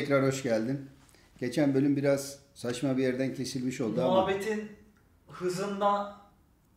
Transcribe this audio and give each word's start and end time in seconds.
tekrar 0.00 0.26
hoş 0.26 0.42
geldin. 0.42 0.90
Geçen 1.40 1.74
bölüm 1.74 1.96
biraz 1.96 2.38
saçma 2.54 2.96
bir 2.96 3.02
yerden 3.02 3.34
kesilmiş 3.34 3.80
oldu 3.80 4.02
ama. 4.02 4.14
Muhabbetin 4.14 4.72
hızında 5.28 6.16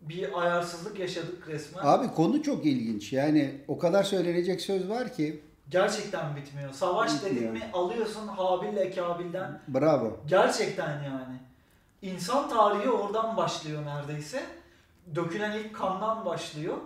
bir 0.01 0.41
ayarsızlık 0.41 0.99
yaşadık 0.99 1.47
resmen. 1.47 1.81
Abi 1.85 2.07
konu 2.07 2.43
çok 2.43 2.65
ilginç. 2.65 3.13
Yani 3.13 3.61
o 3.67 3.77
kadar 3.77 4.03
söylenecek 4.03 4.61
söz 4.61 4.89
var 4.89 5.13
ki. 5.13 5.41
Gerçekten 5.69 6.35
bitmiyor. 6.35 6.73
Savaş 6.73 7.13
Bitmiyor. 7.13 7.35
dedin 7.35 7.51
mi 7.53 7.69
alıyorsun 7.73 8.27
Habil'le 8.27 8.95
Kabil'den. 8.95 9.61
Bravo. 9.67 10.17
Gerçekten 10.27 11.03
yani. 11.03 11.39
İnsan 12.01 12.49
tarihi 12.49 12.89
oradan 12.89 13.37
başlıyor 13.37 13.85
neredeyse. 13.85 14.43
Dökülen 15.15 15.59
ilk 15.59 15.75
kandan 15.75 16.25
başlıyor. 16.25 16.77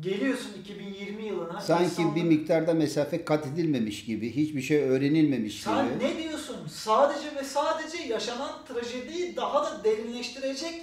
Geliyorsun 0.00 0.50
2020 0.60 1.22
yılına. 1.26 1.60
Sanki 1.60 1.84
insanlık- 1.84 2.16
bir 2.16 2.22
miktarda 2.24 2.74
mesafe 2.74 3.24
kat 3.24 3.46
edilmemiş 3.46 4.04
gibi, 4.04 4.36
hiçbir 4.36 4.62
şey 4.62 4.78
öğrenilmemiş 4.82 5.60
Sen 5.62 5.84
gibi. 5.94 6.04
ne 6.04 6.22
diyorsun? 6.22 6.66
Sadece 6.68 7.36
ve 7.36 7.44
sadece 7.44 8.02
yaşanan 8.02 8.64
trajediyi 8.68 9.36
daha 9.36 9.64
da 9.64 9.84
derinleştirecek 9.84 10.82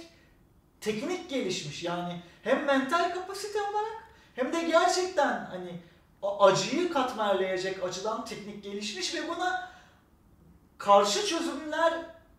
teknik 0.80 1.30
gelişmiş. 1.30 1.82
Yani 1.84 2.12
hem 2.42 2.64
mental 2.64 3.14
kapasite 3.14 3.58
olarak 3.58 4.04
hem 4.34 4.52
de 4.52 4.62
gerçekten 4.62 5.44
hani 5.44 5.70
acıyı 6.22 6.92
katmerleyecek 6.92 7.84
açıdan 7.84 8.24
teknik 8.24 8.64
gelişmiş 8.64 9.14
ve 9.14 9.18
buna 9.28 9.70
karşı 10.78 11.26
çözümler 11.26 11.92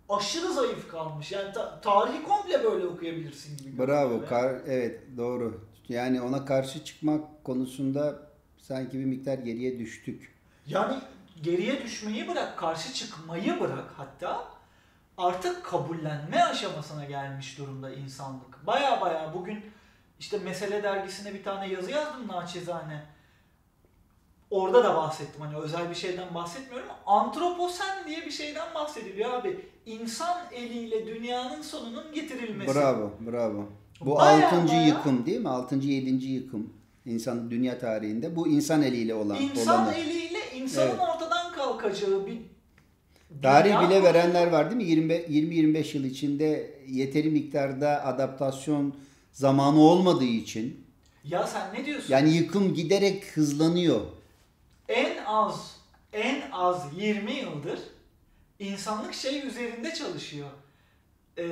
aşırı 0.09 0.53
zayıf 0.53 0.87
kalmış. 0.91 1.31
Yani 1.31 1.53
ta- 1.53 1.81
tarihi 1.81 2.23
komple 2.23 2.63
böyle 2.63 2.85
okuyabilirsin 2.85 3.57
gibi. 3.57 3.77
Bravo. 3.87 4.25
Kar, 4.29 4.55
evet 4.67 4.99
doğru. 5.17 5.70
Yani 5.91 6.21
ona 6.21 6.45
karşı 6.45 6.85
çıkmak 6.85 7.43
konusunda 7.43 8.19
sanki 8.57 8.99
bir 8.99 9.05
miktar 9.05 9.37
geriye 9.37 9.79
düştük. 9.79 10.35
Yani 10.67 10.97
geriye 11.43 11.83
düşmeyi 11.83 12.27
bırak, 12.27 12.57
karşı 12.57 12.93
çıkmayı 12.93 13.59
bırak 13.59 13.93
hatta 13.97 14.47
artık 15.17 15.65
kabullenme 15.65 16.43
aşamasına 16.43 17.05
gelmiş 17.05 17.57
durumda 17.57 17.93
insanlık. 17.93 18.67
Baya 18.67 19.01
baya 19.01 19.33
bugün 19.33 19.65
işte 20.19 20.39
Mesele 20.39 20.83
dergisine 20.83 21.33
bir 21.33 21.43
tane 21.43 21.67
yazı 21.67 21.91
yazdım 21.91 22.27
naçizane. 22.27 23.05
Orada 24.49 24.83
da 24.83 24.95
bahsettim 24.95 25.41
hani 25.41 25.57
özel 25.57 25.89
bir 25.89 25.95
şeyden 25.95 26.35
bahsetmiyorum. 26.35 26.89
Antroposen 27.05 28.07
diye 28.07 28.25
bir 28.25 28.31
şeyden 28.31 28.73
bahsediliyor 28.75 29.33
abi. 29.33 29.69
İnsan 29.85 30.41
eliyle 30.51 31.07
dünyanın 31.07 31.61
sonunun 31.61 32.13
getirilmesi. 32.13 32.75
Bravo, 32.75 33.11
bravo. 33.31 33.80
Bu 34.05 34.15
Baya 34.15 34.47
altıncı 34.47 34.73
baya- 34.73 34.87
yıkım 34.87 35.25
değil 35.25 35.39
mi? 35.39 35.49
Altıncı, 35.49 35.87
yedinci 35.87 36.27
yıkım. 36.27 36.73
İnsan 37.05 37.51
dünya 37.51 37.79
tarihinde. 37.79 38.35
Bu 38.35 38.47
insan 38.47 38.81
eliyle 38.81 39.13
olan 39.13 39.41
İnsan 39.41 39.83
olanı. 39.85 39.95
eliyle 39.95 40.39
insanın 40.55 40.89
Evet. 40.89 40.99
ortadan 40.99 41.51
kalkacağı 41.53 42.25
bir 42.27 42.37
Tarih 43.41 43.87
bile 43.87 44.03
verenler 44.03 44.47
var 44.47 44.71
değil 44.71 44.77
mi? 44.77 44.83
20-25 45.27 45.95
yıl 45.97 46.03
içinde 46.03 46.79
yeteri 46.87 47.29
miktarda 47.29 48.05
adaptasyon 48.05 48.95
zamanı 49.31 49.79
olmadığı 49.79 50.23
için. 50.23 50.85
Ya 51.23 51.47
sen 51.47 51.73
ne 51.73 51.85
diyorsun? 51.85 52.13
Yani 52.13 52.33
yıkım 52.33 52.73
giderek 52.73 53.23
hızlanıyor. 53.37 54.01
en 54.89 55.17
az 55.25 55.75
en 56.13 56.41
az 56.51 56.83
20 56.97 57.31
yıldır 57.33 57.79
insanlık 58.59 59.13
şey 59.13 59.47
üzerinde 59.47 59.93
çalışıyor. 59.93 60.47
Ee, 61.37 61.43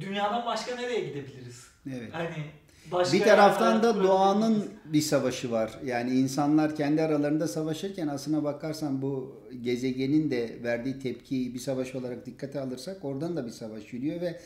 dünyadan 0.00 0.46
başka 0.46 0.74
nereye 0.76 1.00
gidebiliriz? 1.00 1.64
Evet. 1.86 2.08
Hani 2.14 2.28
başka 2.92 3.18
Bir 3.18 3.22
taraftan 3.22 3.82
da 3.82 4.02
doğanın 4.04 4.64
bir 4.84 5.00
savaşı 5.00 5.50
var. 5.50 5.78
Yani 5.84 6.10
insanlar 6.10 6.76
kendi 6.76 7.02
aralarında 7.02 7.48
savaşırken 7.48 8.08
aslına 8.08 8.44
bakarsan 8.44 9.02
bu 9.02 9.42
gezegenin 9.62 10.30
de 10.30 10.58
verdiği 10.62 10.98
tepkiyi 10.98 11.54
bir 11.54 11.58
savaş 11.58 11.94
olarak 11.94 12.26
dikkate 12.26 12.60
alırsak 12.60 13.04
oradan 13.04 13.36
da 13.36 13.46
bir 13.46 13.50
savaş 13.50 13.92
yürüyor 13.92 14.20
ve 14.20 14.40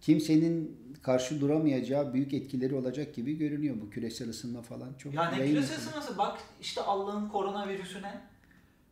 kimsenin 0.00 0.76
karşı 1.02 1.40
duramayacağı 1.40 2.14
büyük 2.14 2.34
etkileri 2.34 2.74
olacak 2.74 3.14
gibi 3.14 3.38
görünüyor 3.38 3.76
bu 3.86 3.90
küresel 3.90 4.28
ısınma 4.28 4.62
falan 4.62 4.88
çok 4.98 5.14
Yani 5.14 5.36
küresel 5.36 5.76
ısınması 5.78 6.18
bak 6.18 6.38
işte 6.60 6.80
Allah'ın 6.80 7.28
koronavirüsüne 7.28 8.20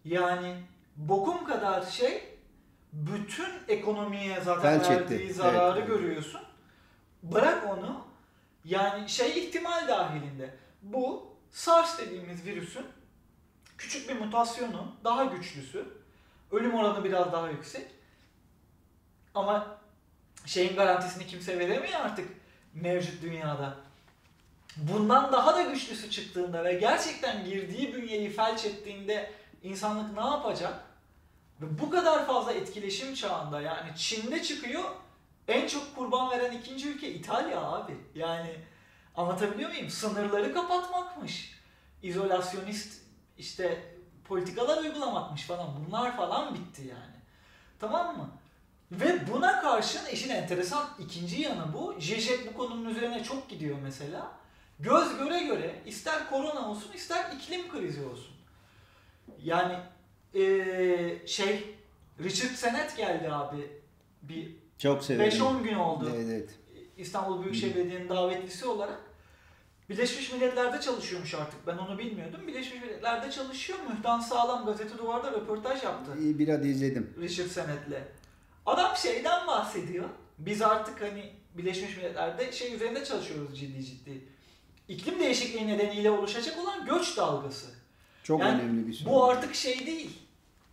yani 0.05 0.55
bokum 0.97 1.45
kadar 1.45 1.83
şey 1.83 2.23
bütün 2.93 3.49
ekonomiye 3.69 4.41
zaten 4.45 4.81
Felç 4.81 4.91
etti. 5.01 5.15
verdiği 5.15 5.33
zararı 5.33 5.79
Evet. 5.79 5.89
görüyorsun. 5.89 6.41
Bırak 7.23 7.67
onu. 7.67 8.05
Yani 8.65 9.09
şey 9.09 9.39
ihtimal 9.39 9.89
dahilinde. 9.89 10.55
Bu 10.83 11.27
SARS 11.53 11.99
dediğimiz 11.99 12.45
virüsün 12.47 12.87
küçük 13.79 14.09
bir 14.09 14.17
mutasyonu 14.21 14.93
daha 15.05 15.25
güçlüsü. 15.25 15.89
Ölüm 16.53 16.75
oranı 16.75 17.05
biraz 17.05 17.33
daha 17.33 17.51
yüksek. 17.51 17.87
Ama 19.35 19.79
şeyin 20.47 20.77
garantisini 20.77 21.27
kimse 21.27 21.59
veremiyor 21.59 22.01
artık 22.01 22.29
mevcut 22.75 23.23
dünyada. 23.23 23.77
Bundan 24.77 25.33
daha 25.33 25.57
da 25.57 25.63
güçlüsü 25.63 26.11
çıktığında 26.11 26.65
ve 26.65 26.73
gerçekten 26.73 27.45
girdiği 27.45 27.95
bünyeyi 27.95 28.31
felç 28.31 28.65
ettiğinde 28.65 29.33
insanlık 29.63 30.17
ne 30.17 30.25
yapacak? 30.25 30.75
Ve 31.61 31.79
bu 31.79 31.91
kadar 31.91 32.27
fazla 32.27 32.53
etkileşim 32.53 33.15
çağında 33.15 33.61
yani 33.61 33.97
Çin'de 33.97 34.43
çıkıyor 34.43 34.85
en 35.49 35.67
çok 35.67 35.97
kurban 35.97 36.31
veren 36.31 36.53
ikinci 36.53 36.89
ülke 36.89 37.11
İtalya 37.15 37.61
abi. 37.63 37.97
Yani 38.15 38.55
anlatabiliyor 39.17 39.71
muyum? 39.71 39.91
Sınırları 39.91 40.55
kapatmakmış. 40.55 41.59
İzolasyonist 42.03 43.03
işte 43.39 43.95
politikalar 44.25 44.83
uygulamakmış 44.83 45.43
falan. 45.43 45.69
Bunlar 45.87 46.17
falan 46.17 46.55
bitti 46.55 46.83
yani. 46.83 47.17
Tamam 47.81 48.17
mı? 48.17 48.31
Ve 48.93 49.33
buna 49.33 49.61
karşın 49.61 50.07
işin 50.07 50.31
enteresan 50.31 50.89
ikinci 50.99 51.41
yanı 51.41 51.73
bu. 51.73 51.97
Zizek 52.01 52.53
bu 52.53 52.57
konunun 52.57 52.91
üzerine 52.91 53.25
çok 53.25 53.49
gidiyor 53.51 53.77
mesela. 53.83 54.33
Göz 54.81 55.19
göre 55.19 55.43
göre 55.43 55.83
ister 55.87 56.31
korona 56.31 56.69
olsun 56.71 56.93
ister 56.93 57.33
iklim 57.33 57.71
krizi 57.71 58.05
olsun. 58.05 58.35
Yani 59.43 59.79
eee, 60.35 61.27
şey 61.27 61.75
Richard 62.23 62.51
Sennett 62.55 62.97
geldi 62.97 63.33
abi. 63.33 63.71
Bir 64.23 64.57
Çok 64.79 65.05
severim. 65.05 65.41
5-10 65.41 65.63
gün 65.63 65.75
oldu. 65.75 66.13
Evet, 66.15 66.27
evet. 66.31 66.49
İstanbul 66.97 67.43
Büyükşehir 67.43 67.77
Belediye'nin 67.77 68.09
davetlisi 68.09 68.67
olarak. 68.67 68.99
Birleşmiş 69.91 70.33
Milletler'de 70.33 70.81
çalışıyormuş 70.81 71.35
artık. 71.35 71.67
Ben 71.67 71.79
onu 71.79 71.99
bilmiyordum. 71.99 72.41
Birleşmiş 72.47 72.83
Milletler'de 72.83 73.31
çalışıyor. 73.31 73.79
Mühtan 73.91 74.21
Sağlam 74.21 74.67
gazete 74.67 74.99
duvarda 74.99 75.33
röportaj 75.33 75.83
yaptı. 75.85 76.13
İyi, 76.21 76.39
Bir 76.39 76.49
adı 76.49 76.67
izledim. 76.67 77.15
Richard 77.21 77.49
Sennett'le. 77.49 78.03
Adam 78.67 78.97
şeyden 78.97 79.47
bahsediyor. 79.47 80.09
Biz 80.39 80.63
artık 80.63 81.03
hani 81.03 81.33
Birleşmiş 81.55 81.97
Milletler'de 81.97 82.53
şey 82.53 82.75
üzerinde 82.75 83.05
çalışıyoruz 83.05 83.61
ciddi 83.61 83.85
ciddi. 83.85 84.25
İklim 84.89 85.21
değişikliği 85.21 85.69
nedeniyle 85.69 86.11
oluşacak 86.11 86.59
olan 86.59 86.87
göç 86.87 87.17
dalgası. 87.17 87.67
Çok 88.23 88.41
Yani 88.41 88.63
önemli 88.63 88.87
bir 88.87 88.93
soru. 88.93 89.09
Bu 89.11 89.25
artık 89.25 89.55
şey 89.55 89.87
değil. 89.87 90.19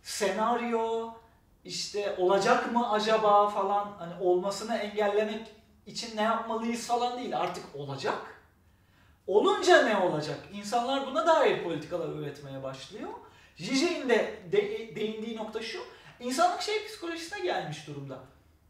Senaryo 0.02 1.10
işte 1.66 2.14
olacak 2.18 2.72
mı 2.72 2.90
acaba 2.90 3.48
falan 3.48 3.92
hani 3.98 4.12
olmasını 4.20 4.76
engellemek 4.76 5.46
için 5.86 6.16
ne 6.16 6.22
yapmalıyız 6.22 6.86
falan 6.86 7.18
değil. 7.18 7.38
Artık 7.38 7.64
olacak. 7.74 8.18
Olunca 9.26 9.82
ne 9.82 9.96
olacak? 9.96 10.38
İnsanlar 10.52 11.06
buna 11.06 11.26
dair 11.26 11.64
politikalar 11.64 12.16
üretmeye 12.16 12.62
başlıyor. 12.62 13.08
Zizek'in 13.56 14.08
de, 14.08 14.34
de 14.52 14.96
değindiği 14.96 15.36
nokta 15.36 15.62
şu. 15.62 15.78
İnsanlık 16.20 16.62
şey 16.62 16.86
psikolojisine 16.86 17.40
gelmiş 17.40 17.86
durumda. 17.86 18.18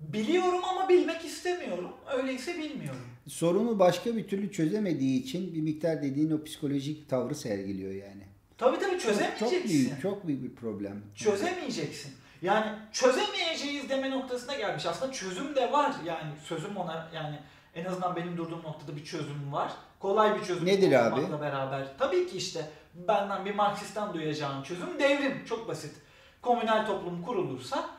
Biliyorum 0.00 0.60
ama 0.64 0.88
bilmek 0.88 1.25
istemiyorum. 1.25 1.90
Öyleyse 2.16 2.58
bilmiyorum. 2.58 3.00
Sorunu 3.28 3.78
başka 3.78 4.16
bir 4.16 4.28
türlü 4.28 4.52
çözemediği 4.52 5.22
için 5.22 5.54
bir 5.54 5.60
miktar 5.60 6.02
dediğin 6.02 6.31
o 6.31 6.44
psikolojik 6.44 7.08
tavrı 7.08 7.34
sergiliyor 7.34 7.92
yani. 7.94 8.22
Tabii 8.58 8.78
tabii 8.78 8.90
Çok, 8.90 9.00
çözemeyeceksin. 9.00 9.58
çok 9.58 9.69
büyük, 9.69 10.02
çok 10.02 10.26
büyük 10.26 10.42
bir 10.42 10.54
problem. 10.54 11.02
çözemeyeceksin. 11.14 12.12
Yani 12.43 12.73
çözemeyeceğiz 12.93 13.88
deme 13.88 14.11
noktasına 14.11 14.55
gelmiş. 14.55 14.87
Aslında 14.87 15.12
çözüm 15.12 15.56
de 15.56 15.73
var. 15.73 15.93
Yani 16.05 16.33
sözüm 16.44 16.77
ona 16.77 17.09
yani 17.15 17.38
en 17.75 17.85
azından 17.85 18.17
benim 18.17 18.37
durduğum 18.37 18.62
noktada 18.62 18.97
bir 18.97 19.05
çözüm 19.05 19.53
var. 19.53 19.73
Kolay 20.00 20.41
bir 20.41 20.44
çözüm 20.44 20.67
Nedir 20.67 20.93
abi? 20.93 21.41
beraber. 21.41 21.87
Tabii 21.99 22.29
ki 22.31 22.37
işte 22.37 22.71
benden 22.94 23.44
bir 23.44 23.55
Marksistten 23.55 24.15
duyacağım 24.15 24.62
çözüm 24.62 24.99
devrim. 24.99 25.44
Çok 25.44 25.69
basit. 25.69 25.94
Komünel 26.43 26.87
toplum 26.87 27.23
kurulursa 27.23 27.91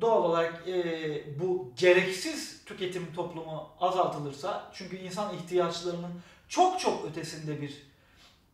doğal 0.00 0.24
olarak 0.24 0.68
e, 0.68 1.40
bu 1.40 1.72
gereksiz 1.76 2.64
tüketim 2.64 3.12
toplumu 3.14 3.70
azaltılırsa 3.80 4.70
çünkü 4.74 4.96
insan 4.96 5.34
ihtiyaçlarının 5.34 6.20
çok 6.48 6.80
çok 6.80 7.04
ötesinde 7.04 7.60
bir 7.62 7.86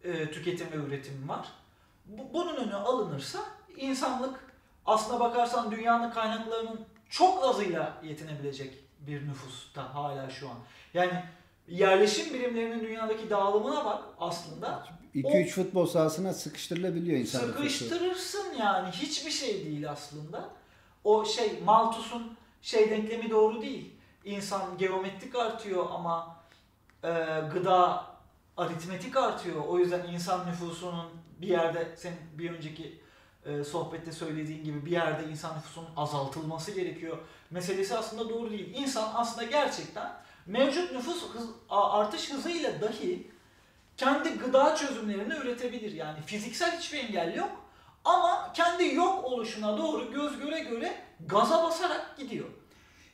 e, 0.05 0.31
tüketim 0.31 0.67
ve 0.73 0.77
üretim 0.77 1.29
var. 1.29 1.49
Bu- 2.07 2.35
bunun 2.35 2.57
önü 2.57 2.75
alınırsa 2.75 3.39
insanlık 3.77 4.48
aslına 4.89 5.21
bakarsan 5.21 5.71
dünyanın 5.71 6.11
kaynaklarının 6.11 6.81
çok 7.11 7.45
azıyla 7.45 8.01
yetinebilecek 8.03 8.75
bir 9.01 9.29
nüfusta 9.29 9.95
hala 9.95 10.31
şu 10.31 10.49
an. 10.49 10.57
Yani 10.95 11.13
yerleşim 11.69 12.35
birimlerinin 12.35 12.81
dünyadaki 12.81 13.31
dağılımına 13.31 13.85
bak 13.85 14.05
aslında. 14.21 14.87
2-3 15.15 15.49
futbol 15.49 15.87
sahasına 15.87 16.33
sıkıştırılabiliyor 16.33 17.19
insan 17.19 17.49
nüfusu. 17.49 17.59
Sıkıştırırsın 17.59 18.55
yani 18.59 18.91
hiçbir 18.91 19.31
şey 19.31 19.65
değil 19.65 19.91
aslında. 19.91 20.51
O 21.05 21.25
şey 21.25 21.61
Malthus'un 21.65 22.37
şey 22.63 22.91
denklemi 22.91 23.31
doğru 23.31 23.63
değil. 23.63 23.95
İnsan 24.25 24.79
geometrik 24.79 25.35
artıyor 25.35 25.87
ama 25.91 26.37
e, 27.05 27.09
gıda 27.53 28.05
aritmetik 28.57 29.17
artıyor. 29.17 29.65
O 29.69 29.79
yüzden 29.79 30.07
insan 30.07 30.49
nüfusunun 30.49 31.07
bir 31.41 31.49
yerde 31.49 31.97
senin 31.97 32.19
bir 32.39 32.51
önceki 32.51 33.01
e, 33.49 33.65
sohbette 33.65 34.13
söylediğin 34.13 34.65
gibi 34.65 34.87
bir 34.87 34.91
yerde 34.91 35.31
insan 35.31 35.57
nüfusunun 35.57 35.89
azaltılması 35.97 36.73
gerekiyor. 36.73 37.19
Meselesi 37.51 37.97
aslında 37.97 38.29
doğru 38.29 38.51
değil. 38.51 38.75
İnsan 38.75 39.11
aslında 39.15 39.47
gerçekten 39.47 40.13
mevcut 40.47 40.93
nüfus 40.93 41.35
hız, 41.35 41.47
artış 41.69 42.33
hızıyla 42.33 42.81
dahi 42.81 43.31
kendi 43.97 44.31
gıda 44.31 44.77
çözümlerini 44.77 45.35
üretebilir. 45.35 45.93
Yani 45.93 46.21
fiziksel 46.27 46.79
hiçbir 46.79 46.99
engel 46.99 47.35
yok 47.35 47.51
ama 48.05 48.53
kendi 48.55 48.95
yok 48.95 49.25
oluşuna 49.25 49.79
doğru 49.79 50.13
göz 50.13 50.39
göre 50.39 50.61
göre 50.61 50.95
gaza 51.27 51.65
basarak 51.65 52.17
gidiyor. 52.19 52.47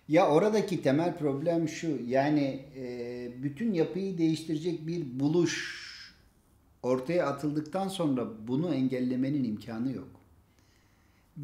Ya 0.08 0.28
oradaki 0.28 0.82
temel 0.82 1.18
problem 1.18 1.68
şu 1.68 1.98
yani 2.06 2.64
e, 2.76 3.42
bütün 3.42 3.72
yapıyı 3.72 4.18
değiştirecek 4.18 4.86
bir 4.86 5.20
buluş 5.20 5.84
ortaya 6.82 7.26
atıldıktan 7.26 7.88
sonra 7.88 8.48
bunu 8.48 8.74
engellemenin 8.74 9.44
imkanı 9.44 9.92
yok. 9.92 10.08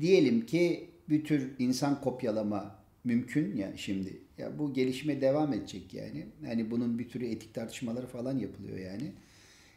Diyelim 0.00 0.46
ki 0.46 0.88
bir 1.08 1.24
tür 1.24 1.50
insan 1.58 2.00
kopyalama 2.00 2.76
mümkün 3.04 3.56
yani 3.56 3.78
şimdi. 3.78 4.18
Ya 4.38 4.58
bu 4.58 4.72
gelişme 4.72 5.20
devam 5.20 5.52
edecek 5.52 5.94
yani. 5.94 6.26
Hani 6.46 6.70
bunun 6.70 6.98
bir 6.98 7.08
türü 7.08 7.26
etik 7.26 7.54
tartışmaları 7.54 8.06
falan 8.06 8.38
yapılıyor 8.38 8.78
yani. 8.78 9.12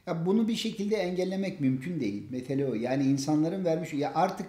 Ya 0.07 0.25
bunu 0.25 0.47
bir 0.47 0.55
şekilde 0.55 0.95
engellemek 0.95 1.61
mümkün 1.61 1.99
değil. 1.99 2.23
Mesele 2.29 2.65
o. 2.67 2.73
Yani 2.73 3.03
insanların 3.03 3.65
vermiş 3.65 3.93
ya 3.93 4.11
artık 4.15 4.47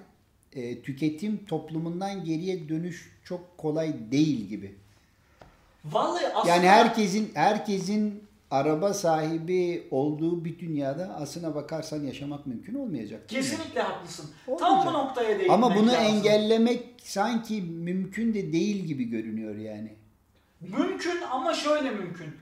e, 0.52 0.80
tüketim 0.82 1.44
toplumundan 1.44 2.24
geriye 2.24 2.68
dönüş 2.68 3.10
çok 3.24 3.58
kolay 3.58 3.94
değil 4.10 4.48
gibi. 4.48 4.74
Vallahi 5.84 6.26
aslında 6.34 6.54
Yani 6.54 6.68
herkesin 6.68 7.30
herkesin 7.34 8.23
araba 8.54 8.94
sahibi 8.94 9.88
olduğu 9.90 10.44
bir 10.44 10.58
dünyada 10.58 11.14
aslına 11.20 11.54
bakarsan 11.54 12.02
yaşamak 12.02 12.46
mümkün 12.46 12.74
olmayacak. 12.74 13.30
değil 13.30 13.42
mi? 13.44 13.50
kesinlikle 13.50 13.80
haklısın. 13.82 14.30
Olmayacak. 14.46 14.68
Tam 14.84 14.86
bu 14.86 14.98
noktaya 14.98 15.28
değinmek 15.28 15.50
Ama 15.50 15.74
bunu 15.76 15.86
lazım. 15.86 16.00
engellemek 16.04 16.84
sanki 17.02 17.62
mümkün 17.62 18.34
de 18.34 18.52
değil 18.52 18.84
gibi 18.84 19.04
görünüyor 19.04 19.56
yani. 19.56 19.94
Mümkün 20.60 21.22
ama 21.30 21.54
şöyle 21.54 21.90
mümkün. 21.90 22.34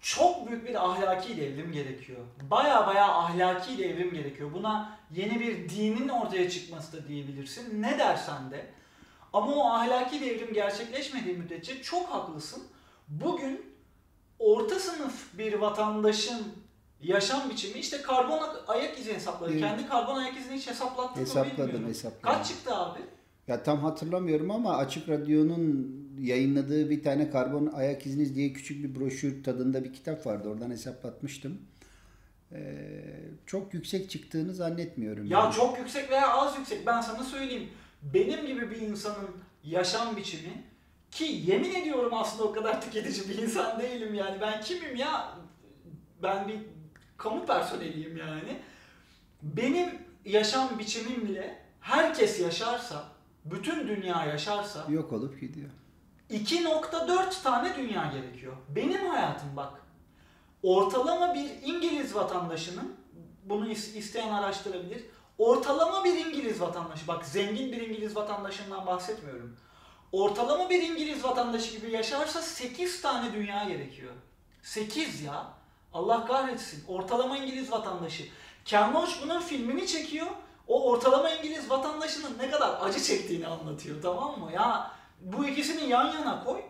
Çok 0.00 0.48
büyük 0.48 0.68
bir 0.68 0.84
ahlaki 0.84 1.36
devrim 1.36 1.72
gerekiyor. 1.72 2.18
Baya 2.50 2.86
baya 2.86 3.08
ahlaki 3.12 3.78
devrim 3.78 4.10
gerekiyor. 4.14 4.52
Buna 4.54 4.98
yeni 5.14 5.40
bir 5.40 5.68
dinin 5.68 6.08
ortaya 6.08 6.50
çıkması 6.50 6.92
da 6.92 7.08
diyebilirsin. 7.08 7.82
Ne 7.82 7.98
dersen 7.98 8.50
de. 8.50 8.66
Ama 9.32 9.54
o 9.54 9.66
ahlaki 9.70 10.20
devrim 10.20 10.52
gerçekleşmediği 10.54 11.36
müddetçe 11.36 11.82
çok 11.82 12.06
haklısın. 12.08 12.62
Bugün 13.08 13.75
orta 14.38 14.78
sınıf 14.78 15.38
bir 15.38 15.52
vatandaşın 15.52 16.42
yaşam 17.02 17.50
biçimi 17.50 17.78
işte 17.78 18.02
karbon 18.02 18.40
ayak 18.66 18.98
izi 18.98 19.14
hesapları. 19.14 19.52
Evet. 19.52 19.60
Kendi 19.60 19.88
karbon 19.88 20.16
ayak 20.16 20.36
izini 20.36 20.56
hiç 20.56 20.66
hesaplattın 20.66 21.22
mı 21.22 21.28
Hesapladım 21.28 21.58
bilmiyorum. 21.58 21.88
hesapladım. 21.88 22.38
Kaç 22.38 22.48
çıktı 22.48 22.74
abi? 22.74 23.00
Ya 23.48 23.62
tam 23.62 23.78
hatırlamıyorum 23.78 24.50
ama 24.50 24.76
Açık 24.76 25.08
Radyo'nun 25.08 25.96
yayınladığı 26.20 26.90
bir 26.90 27.02
tane 27.02 27.30
karbon 27.30 27.66
ayak 27.66 28.06
iziniz 28.06 28.36
diye 28.36 28.52
küçük 28.52 28.84
bir 28.84 29.00
broşür 29.00 29.44
tadında 29.44 29.84
bir 29.84 29.92
kitap 29.92 30.26
vardı. 30.26 30.48
Oradan 30.48 30.70
hesaplatmıştım. 30.70 31.58
Ee, 32.52 32.58
çok 33.46 33.74
yüksek 33.74 34.10
çıktığını 34.10 34.54
zannetmiyorum. 34.54 35.26
Ya 35.26 35.38
yani. 35.38 35.54
çok 35.54 35.78
yüksek 35.78 36.10
veya 36.10 36.32
az 36.32 36.58
yüksek 36.58 36.86
ben 36.86 37.00
sana 37.00 37.24
söyleyeyim. 37.24 37.68
Benim 38.02 38.46
gibi 38.46 38.70
bir 38.70 38.76
insanın 38.80 39.30
yaşam 39.64 40.16
biçimi 40.16 40.64
ki 41.10 41.42
yemin 41.46 41.74
ediyorum 41.74 42.14
aslında 42.14 42.44
o 42.44 42.52
kadar 42.52 42.80
tüketici 42.82 43.28
bir 43.28 43.38
insan 43.42 43.80
değilim 43.80 44.14
yani. 44.14 44.40
Ben 44.40 44.60
kimim 44.60 44.96
ya? 44.96 45.34
Ben 46.22 46.48
bir 46.48 46.58
kamu 47.16 47.46
personeliyim 47.46 48.16
yani. 48.16 48.60
Benim 49.42 49.98
yaşam 50.24 50.78
biçimimle 50.78 51.62
herkes 51.80 52.40
yaşarsa, 52.40 53.04
bütün 53.44 53.88
dünya 53.88 54.24
yaşarsa 54.24 54.86
Yok 54.88 55.12
olup 55.12 55.40
gidiyor. 55.40 55.70
2.4 56.30 57.42
tane 57.42 57.76
dünya 57.76 58.12
gerekiyor. 58.14 58.52
Benim 58.68 59.06
hayatım 59.06 59.48
bak. 59.56 59.72
Ortalama 60.62 61.34
bir 61.34 61.50
İngiliz 61.64 62.14
vatandaşının 62.14 62.92
bunu 63.44 63.68
is- 63.68 63.96
isteyen 63.98 64.28
araştırabilir. 64.32 65.04
Ortalama 65.38 66.04
bir 66.04 66.26
İngiliz 66.26 66.60
vatandaşı 66.60 67.08
bak 67.08 67.24
zengin 67.26 67.72
bir 67.72 67.80
İngiliz 67.80 68.16
vatandaşından 68.16 68.86
bahsetmiyorum. 68.86 69.56
Ortalama 70.16 70.70
bir 70.70 70.82
İngiliz 70.82 71.24
vatandaşı 71.24 71.76
gibi 71.76 71.90
yaşarsa 71.90 72.42
8 72.42 73.02
tane 73.02 73.32
dünya 73.32 73.64
gerekiyor. 73.64 74.12
8 74.62 75.20
ya. 75.20 75.46
Allah 75.92 76.26
kahretsin. 76.26 76.84
Ortalama 76.88 77.38
İngiliz 77.38 77.72
vatandaşı. 77.72 78.24
Ken 78.64 78.94
Loach 78.94 79.10
bunun 79.22 79.40
filmini 79.40 79.86
çekiyor. 79.86 80.26
O 80.68 80.90
ortalama 80.90 81.30
İngiliz 81.30 81.70
vatandaşının 81.70 82.38
ne 82.38 82.50
kadar 82.50 82.78
acı 82.80 83.02
çektiğini 83.02 83.46
anlatıyor 83.46 84.02
tamam 84.02 84.40
mı? 84.40 84.52
Ya 84.52 84.90
bu 85.20 85.46
ikisini 85.46 85.88
yan 85.88 86.12
yana 86.12 86.44
koy. 86.44 86.60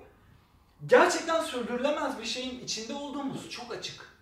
Gerçekten 0.86 1.44
sürdürülemez 1.44 2.18
bir 2.18 2.26
şeyin 2.26 2.64
içinde 2.64 2.94
olduğumuz 2.94 3.50
çok 3.50 3.72
açık. 3.72 4.16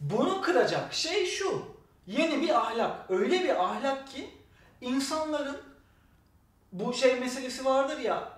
Bunu 0.00 0.40
kıracak 0.40 0.94
şey 0.94 1.26
şu. 1.26 1.62
Yeni 2.06 2.42
bir 2.42 2.58
ahlak. 2.58 3.10
Öyle 3.10 3.44
bir 3.44 3.64
ahlak 3.64 4.08
ki 4.08 4.30
insanların 4.80 5.60
bu 6.72 6.94
şey 6.94 7.20
meselesi 7.20 7.64
vardır 7.64 7.98
ya 7.98 8.33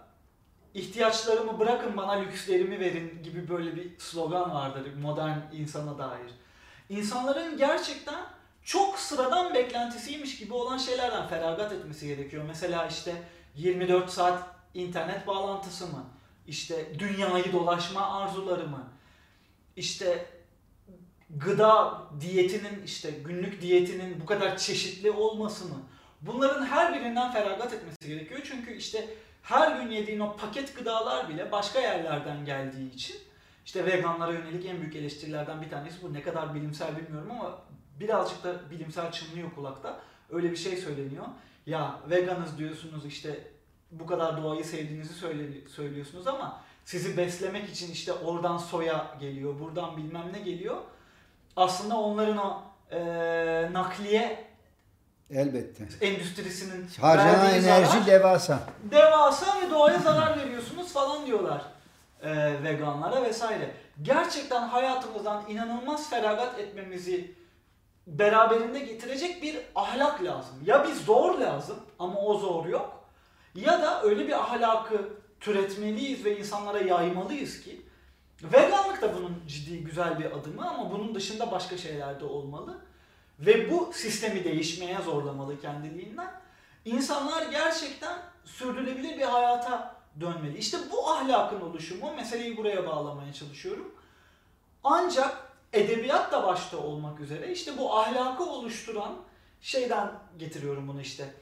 ihtiyaçlarımı 0.76 1.58
bırakın 1.58 1.96
bana 1.96 2.12
lükslerimi 2.12 2.81
verin 2.81 3.23
gibi 3.23 3.49
böyle 3.49 3.76
bir 3.76 3.99
slogan 3.99 4.55
vardır 4.55 4.94
modern 5.02 5.38
insana 5.52 5.99
dair. 5.99 6.31
İnsanların 6.88 7.58
gerçekten 7.58 8.25
çok 8.62 8.99
sıradan 8.99 9.55
beklentisiymiş 9.55 10.38
gibi 10.38 10.55
olan 10.55 10.78
şeylerden 10.78 11.28
feragat 11.28 11.73
etmesi 11.73 12.06
gerekiyor. 12.06 12.44
Mesela 12.46 12.87
işte 12.87 13.23
24 13.55 14.11
saat 14.11 14.43
internet 14.75 15.26
bağlantısı 15.26 15.87
mı? 15.87 16.05
İşte 16.46 16.99
dünyayı 16.99 17.52
dolaşma 17.52 18.20
arzuları 18.20 18.69
mı? 18.69 18.89
İşte 19.77 20.27
gıda 21.31 22.03
diyetinin 22.20 22.82
işte 22.84 23.10
günlük 23.10 23.62
diyetinin 23.62 24.20
bu 24.20 24.27
kadar 24.27 24.58
çeşitli 24.58 25.10
olması 25.10 25.65
mı? 25.65 25.82
Bunların 26.20 26.67
her 26.67 26.94
birinden 26.94 27.32
feragat 27.32 27.72
etmesi 27.72 28.08
gerekiyor. 28.08 28.41
Çünkü 28.44 28.77
işte 28.77 29.08
her 29.46 29.81
gün 29.81 29.91
yediğin 29.91 30.20
o 30.20 30.36
paket 30.36 30.76
gıdalar 30.76 31.29
bile 31.29 31.53
başka 31.53 31.81
yerlerden 31.81 32.44
geldiği 32.44 32.94
için 32.94 33.17
işte 33.65 33.86
veganlara 33.86 34.32
yönelik 34.32 34.67
en 34.67 34.81
büyük 34.81 34.96
eleştirilerden 34.96 35.62
bir 35.62 35.70
tanesi 35.70 36.03
bu. 36.03 36.15
Ne 36.15 36.22
kadar 36.22 36.55
bilimsel 36.55 36.96
bilmiyorum 36.96 37.31
ama 37.31 37.58
birazcık 38.00 38.44
da 38.44 38.70
bilimsel 38.70 39.12
çınlıyor 39.12 39.55
kulakta. 39.55 40.00
Öyle 40.31 40.50
bir 40.50 40.56
şey 40.56 40.76
söyleniyor. 40.76 41.24
Ya 41.67 42.00
veganız 42.10 42.58
diyorsunuz 42.58 43.06
işte 43.06 43.41
bu 43.91 44.06
kadar 44.06 44.43
doğayı 44.43 44.65
sevdiğinizi 44.65 45.15
söylüyorsunuz 45.69 46.26
ama 46.26 46.60
sizi 46.84 47.17
beslemek 47.17 47.69
için 47.69 47.93
işte 47.93 48.12
oradan 48.12 48.56
soya 48.56 49.17
geliyor, 49.20 49.60
buradan 49.60 49.96
bilmem 49.96 50.32
ne 50.32 50.38
geliyor. 50.38 50.76
Aslında 51.56 51.96
onların 51.96 52.38
o 52.38 52.62
eee, 52.93 53.72
nakliye 53.72 54.45
Elbette. 55.30 55.84
endüstrisinin 56.06 56.86
Harcanan 57.00 57.50
enerji 57.54 57.86
zarar 57.86 58.06
devasa. 58.06 58.58
devasa 58.90 59.60
ve 59.62 59.70
doğaya 59.70 59.98
zarar 59.98 60.38
veriyorsunuz 60.38 60.92
falan 60.92 61.26
diyorlar 61.26 61.62
eee, 62.24 62.62
veganlara 62.64 63.22
vesaire. 63.22 63.70
Gerçekten 64.02 64.68
hayatımızdan 64.68 65.42
inanılmaz 65.48 66.10
feragat 66.10 66.58
etmemizi 66.58 67.34
beraberinde 68.06 68.78
getirecek 68.78 69.42
bir 69.42 69.58
ahlak 69.74 70.22
lazım. 70.24 70.54
Ya 70.66 70.84
bir 70.88 70.92
zor 70.94 71.38
lazım 71.38 71.76
ama 71.98 72.20
o 72.20 72.38
zor 72.38 72.66
yok. 72.66 73.04
Ya 73.54 73.82
da 73.82 74.02
öyle 74.02 74.26
bir 74.28 74.32
ahlakı 74.32 75.08
türetmeliyiz 75.40 76.24
ve 76.24 76.38
insanlara 76.38 76.78
yaymalıyız 76.80 77.60
ki 77.60 77.80
veganlık 78.42 79.02
da 79.02 79.14
bunun 79.14 79.42
ciddi 79.46 79.84
güzel 79.84 80.18
bir 80.18 80.24
adımı 80.24 80.68
ama 80.70 80.90
bunun 80.90 81.14
dışında 81.14 81.50
başka 81.50 81.78
şeyler 81.78 82.20
de 82.20 82.24
olmalı. 82.24 82.78
Ve 83.40 83.70
bu 83.70 83.93
sistemi 83.93 84.44
değişmeye 84.44 84.98
zorlamalı 84.98 85.60
kendiliğinden. 85.60 86.31
İnsanlar 86.84 87.46
gerçekten 87.46 88.19
sürdürülebilir 88.44 89.19
bir 89.19 89.22
hayata 89.24 89.96
dönmeli. 90.20 90.58
İşte 90.58 90.78
bu 90.93 91.10
ahlakın 91.10 91.60
oluşumu, 91.60 92.14
meseleyi 92.14 92.56
buraya 92.56 92.86
bağlamaya 92.86 93.32
çalışıyorum. 93.32 93.94
Ancak 94.84 95.52
edebiyat 95.72 96.32
da 96.32 96.43
başta 96.43 96.78
olmak 96.78 97.20
üzere 97.20 97.52
işte 97.52 97.78
bu 97.78 97.98
ahlakı 97.98 98.44
oluşturan 98.44 99.16
şeyden 99.60 100.12
getiriyorum 100.38 100.88
bunu 100.88 101.00
işte. 101.00 101.34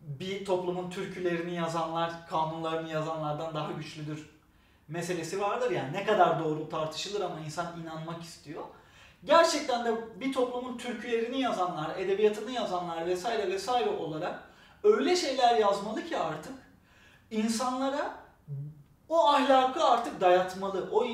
Bir 0.00 0.44
toplumun 0.44 0.90
türkülerini 0.90 1.54
yazanlar, 1.54 2.26
kanunlarını 2.28 2.90
yazanlardan 2.90 3.54
daha 3.54 3.72
güçlüdür 3.72 4.30
meselesi 4.88 5.40
vardır 5.40 5.70
yani 5.70 5.92
ne 5.92 6.04
kadar 6.04 6.44
doğru 6.44 6.68
tartışılır 6.68 7.20
ama 7.20 7.40
insan 7.40 7.80
inanmak 7.82 8.22
istiyor. 8.22 8.64
Gerçekten 9.24 9.84
de 9.84 9.90
bir 10.20 10.32
toplumun 10.32 10.78
türkülerini 10.78 11.40
yazanlar, 11.40 11.96
edebiyatını 11.98 12.50
yazanlar 12.50 13.06
vesaire 13.06 13.52
vesaire 13.52 13.90
olarak 13.90 14.42
öyle 14.84 15.16
şeyler 15.16 15.56
yazmalı 15.56 16.04
ki 16.04 16.16
artık 16.16 16.52
insanlara 17.30 18.14
o 19.08 19.28
ahlakı 19.28 19.84
artık 19.84 20.20
dayatmalı. 20.20 20.88
O, 20.92 21.06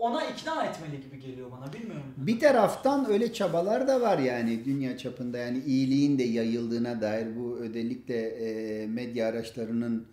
ona 0.00 0.24
ikna 0.24 0.64
etmeli 0.64 1.00
gibi 1.02 1.20
geliyor 1.20 1.50
bana. 1.52 1.72
Bilmiyorum. 1.72 2.14
Bir 2.16 2.40
taraftan 2.40 3.10
öyle 3.10 3.32
çabalar 3.32 3.88
da 3.88 4.00
var 4.00 4.18
yani 4.18 4.64
dünya 4.64 4.98
çapında 4.98 5.38
yani 5.38 5.58
iyiliğin 5.58 6.18
de 6.18 6.22
yayıldığına 6.22 7.00
dair 7.00 7.36
bu 7.36 7.56
özellikle 7.56 8.86
medya 8.86 9.28
araçlarının 9.28 10.06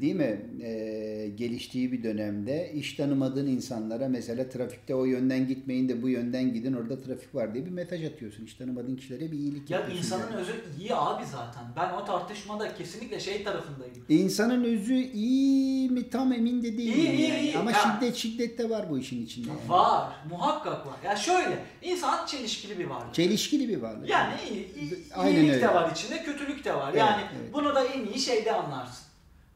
değil 0.00 0.14
mi 0.14 0.40
e, 0.62 1.30
geliştiği 1.36 1.92
bir 1.92 2.02
dönemde 2.02 2.72
iş 2.74 2.94
tanımadığın 2.94 3.46
insanlara 3.46 4.08
mesela 4.08 4.48
trafikte 4.48 4.94
o 4.94 5.04
yönden 5.04 5.48
gitmeyin 5.48 5.88
de 5.88 6.02
bu 6.02 6.08
yönden 6.08 6.52
gidin 6.54 6.72
orada 6.72 7.00
trafik 7.02 7.34
var 7.34 7.54
diye 7.54 7.66
bir 7.66 7.70
mesaj 7.70 8.04
atıyorsun. 8.04 8.44
İş 8.44 8.54
tanımadığın 8.54 8.96
kişilere 8.96 9.32
bir 9.32 9.38
iyilik 9.38 9.70
Ya 9.70 9.78
yapıyorsun. 9.78 10.04
insanın 10.04 10.22
yani. 10.32 10.40
özü 10.40 10.52
iyi 10.80 10.94
abi 10.94 11.24
zaten. 11.26 11.62
Ben 11.76 11.90
o 11.92 12.04
tartışmada 12.04 12.74
kesinlikle 12.74 13.20
şey 13.20 13.44
tarafındayım. 13.44 13.94
İnsanın 14.08 14.64
özü 14.64 14.94
iyi 14.94 15.90
mi 15.90 16.10
tam 16.10 16.32
emin 16.32 16.62
de 16.62 16.78
değilim 16.78 16.94
İyi, 17.00 17.10
iyi, 17.12 17.28
yani. 17.30 17.40
iyi. 17.40 17.58
Ama 17.58 17.70
Ya. 17.70 17.76
şiddet 17.78 18.16
şiddet 18.16 18.58
de 18.58 18.70
var 18.70 18.90
bu 18.90 18.98
işin 18.98 19.24
içinde. 19.24 19.48
yani. 19.48 19.68
Var. 19.68 20.12
Muhakkak 20.30 20.86
var. 20.86 20.94
Ya 21.04 21.16
şöyle. 21.16 21.58
insan 21.82 22.26
çelişkili 22.26 22.78
bir 22.78 22.84
varlık. 22.84 23.14
Çelişkili 23.14 23.68
bir 23.68 23.76
varlık. 23.82 24.10
Yani 24.10 24.34
iyi, 24.52 24.74
iyi, 24.80 24.98
Aynen 25.14 25.34
iyilik 25.36 25.50
öyle. 25.54 25.62
de 25.62 25.68
var 25.74 25.90
içinde, 25.92 26.22
kötülük 26.22 26.64
de 26.64 26.74
var. 26.74 26.88
Evet, 26.90 27.00
yani 27.00 27.22
evet. 27.40 27.52
bunu 27.54 27.74
da 27.74 27.84
en 27.84 28.04
iyi 28.06 28.18
şeyde 28.20 28.52
anlarsın. 28.52 29.04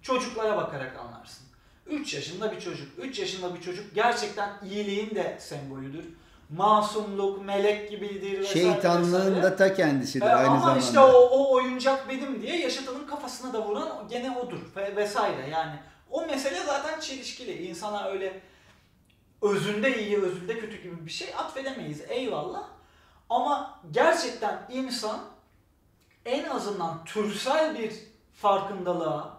Çocuklara 0.09 0.57
bakarak 0.57 0.97
anlarsın. 0.97 1.47
3 1.87 2.15
yaşında 2.15 2.53
bir 2.53 2.61
çocuk. 2.61 2.89
3 2.99 3.19
yaşında 3.19 3.55
bir 3.55 3.61
çocuk 3.61 3.95
gerçekten 3.95 4.51
iyiliğin 4.65 5.15
de 5.15 5.37
sembolüdür. 5.41 6.05
Masumluk, 6.57 7.45
melek 7.45 7.91
gibidir 7.91 8.41
vesaire 8.41 8.47
Şeytanlığın 8.73 9.13
vesaire. 9.27 9.43
da 9.43 9.57
ta 9.57 9.75
kendisidir 9.75 10.27
E, 10.27 10.29
aynı 10.35 10.49
ama 10.49 10.61
zamanda. 10.61 10.79
işte 10.81 11.01
o, 11.01 11.13
o 11.13 11.55
oyuncak 11.55 12.09
benim 12.09 12.43
diye 12.43 12.59
yaşatının 12.59 13.07
kafasına 13.07 13.53
da 13.53 13.67
vuran 13.69 14.09
gene 14.11 14.39
odur 14.39 14.59
ve 14.77 14.97
vesaire 14.97 15.49
yani. 15.51 15.79
O 16.11 16.27
mesele 16.27 16.63
zaten 16.67 17.01
çelişkili. 17.01 17.67
İnsana 17.69 18.05
öyle 18.05 18.41
özünde 19.43 20.05
iyi, 20.05 20.19
özünde 20.19 20.59
kötü 20.61 20.83
gibi 20.83 21.07
bir 21.07 21.11
şey 21.11 21.35
atfedemeyiz. 21.35 22.01
Eyvallah. 22.09 22.63
Ama 23.31 23.81
gerçekten 23.91 24.67
insan 24.73 25.21
en 26.25 26.45
azından 26.45 27.05
türsel 27.05 27.79
bir 27.79 27.93
farkındalığa, 28.35 29.38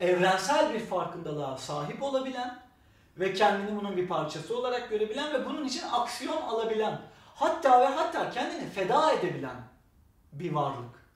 evrensel 0.00 0.74
bir 0.74 0.80
farkındalığa 0.80 1.56
sahip 1.58 2.02
olabilen 2.02 2.58
ve 3.18 3.32
kendini 3.34 3.80
bunun 3.80 3.96
bir 3.96 4.08
parçası 4.08 4.58
olarak 4.58 4.90
görebilen 4.90 5.34
ve 5.34 5.44
bunun 5.46 5.64
için 5.64 5.82
aksiyon 5.92 6.42
alabilen, 6.42 7.00
hatta 7.34 7.80
ve 7.80 7.84
hatta 7.86 8.30
kendini 8.30 8.68
feda 8.70 9.12
edebilen 9.12 9.56
bir 10.32 10.52
varlık. 10.52 11.06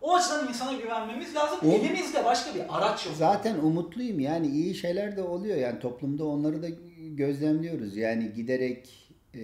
O 0.00 0.14
açıdan 0.14 0.48
insana 0.48 0.72
güvenmemiz 0.72 1.34
lazım. 1.34 1.58
O- 1.62 1.66
Elimizde 1.72 2.24
başka 2.24 2.54
bir 2.54 2.78
araç 2.78 3.06
yok. 3.06 3.14
Zaten 3.18 3.58
umutluyum 3.58 4.20
yani 4.20 4.46
iyi 4.48 4.74
şeyler 4.74 5.16
de 5.16 5.22
oluyor 5.22 5.56
yani 5.56 5.78
toplumda 5.80 6.24
onları 6.24 6.62
da 6.62 6.66
gözlemliyoruz. 6.98 7.96
Yani 7.96 8.32
giderek 8.32 9.08
e, 9.34 9.40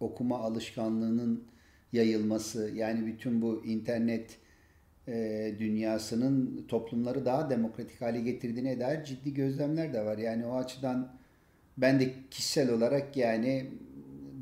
okuma 0.00 0.38
alışkanlığının 0.38 1.44
yayılması 1.92 2.70
yani 2.74 3.06
bütün 3.06 3.42
bu 3.42 3.62
internet 3.64 4.36
e, 5.08 5.54
dünyasının 5.58 6.64
toplumları 6.68 7.24
daha 7.24 7.50
demokratik 7.50 8.00
hale 8.00 8.20
getirdiğine 8.20 8.80
dair 8.80 9.04
ciddi 9.04 9.34
gözlemler 9.34 9.92
de 9.92 10.04
var. 10.04 10.18
Yani 10.18 10.46
o 10.46 10.54
açıdan 10.56 11.12
ben 11.78 12.00
de 12.00 12.10
kişisel 12.30 12.70
olarak 12.70 13.16
yani 13.16 13.70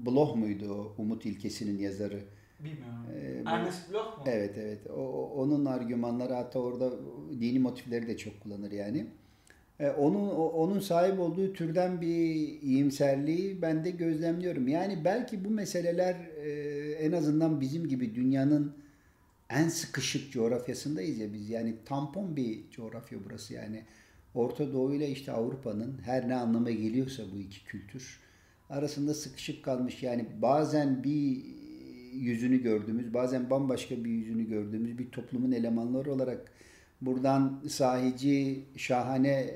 Bloch 0.06 0.36
muydu 0.36 0.72
o 0.74 1.02
Umut 1.02 1.26
ilkesinin 1.26 1.78
yazarı? 1.78 2.20
Bilmiyorum. 2.60 2.92
Ee, 3.16 3.44
bu- 3.44 3.48
Ernest 3.48 3.92
Bloch 3.92 4.18
mu? 4.18 4.24
Evet 4.26 4.54
evet. 4.58 4.78
O, 4.96 5.30
onun 5.36 5.64
argümanları 5.64 6.32
hatta 6.34 6.58
orada 6.58 6.90
dini 7.40 7.58
motifleri 7.58 8.06
de 8.06 8.16
çok 8.16 8.40
kullanır 8.40 8.72
yani. 8.72 9.06
Ee, 9.80 9.90
onun 9.90 10.30
onun 10.30 10.78
sahip 10.80 11.20
olduğu 11.20 11.52
türden 11.52 12.00
bir 12.00 12.16
iyimserliği 12.62 13.62
ben 13.62 13.84
de 13.84 13.90
gözlemliyorum. 13.90 14.68
Yani 14.68 14.98
belki 15.04 15.44
bu 15.44 15.50
meseleler 15.50 16.14
e, 16.44 16.50
en 16.92 17.12
azından 17.12 17.60
bizim 17.60 17.88
gibi 17.88 18.14
dünyanın 18.14 18.72
en 19.54 19.68
sıkışık 19.68 20.32
coğrafyasındayız 20.32 21.18
ya 21.18 21.32
biz. 21.32 21.50
Yani 21.50 21.74
tampon 21.84 22.36
bir 22.36 22.70
coğrafya 22.70 23.18
burası 23.24 23.54
yani. 23.54 23.84
Orta 24.34 24.72
Doğu 24.72 24.94
ile 24.94 25.10
işte 25.10 25.32
Avrupa'nın 25.32 25.98
her 26.04 26.28
ne 26.28 26.34
anlama 26.34 26.70
geliyorsa 26.70 27.22
bu 27.34 27.40
iki 27.40 27.64
kültür 27.64 28.20
arasında 28.70 29.14
sıkışık 29.14 29.64
kalmış. 29.64 30.02
Yani 30.02 30.26
bazen 30.42 31.04
bir 31.04 31.44
yüzünü 32.12 32.62
gördüğümüz, 32.62 33.14
bazen 33.14 33.50
bambaşka 33.50 34.04
bir 34.04 34.10
yüzünü 34.10 34.48
gördüğümüz 34.48 34.98
bir 34.98 35.10
toplumun 35.10 35.52
elemanları 35.52 36.12
olarak 36.12 36.52
buradan 37.00 37.62
sahici, 37.68 38.64
şahane 38.76 39.54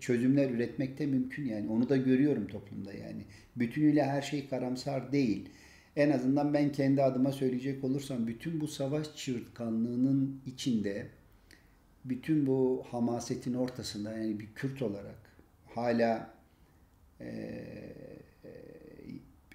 çözümler 0.00 0.50
üretmek 0.50 0.98
de 0.98 1.06
mümkün 1.06 1.44
yani. 1.44 1.70
Onu 1.70 1.88
da 1.88 1.96
görüyorum 1.96 2.46
toplumda 2.46 2.92
yani. 2.92 3.22
Bütünüyle 3.56 4.04
her 4.04 4.22
şey 4.22 4.48
karamsar 4.48 5.12
değil. 5.12 5.48
En 5.96 6.10
azından 6.10 6.54
ben 6.54 6.72
kendi 6.72 7.02
adıma 7.02 7.32
söyleyecek 7.32 7.84
olursam 7.84 8.26
bütün 8.26 8.60
bu 8.60 8.68
savaş 8.68 9.16
çığırtkanlığının 9.16 10.40
içinde 10.46 11.08
bütün 12.04 12.46
bu 12.46 12.84
hamasetin 12.90 13.54
ortasında 13.54 14.12
yani 14.12 14.40
bir 14.40 14.54
Kürt 14.54 14.82
olarak 14.82 15.18
hala 15.74 16.34
e, 17.20 17.26
e, 18.44 18.50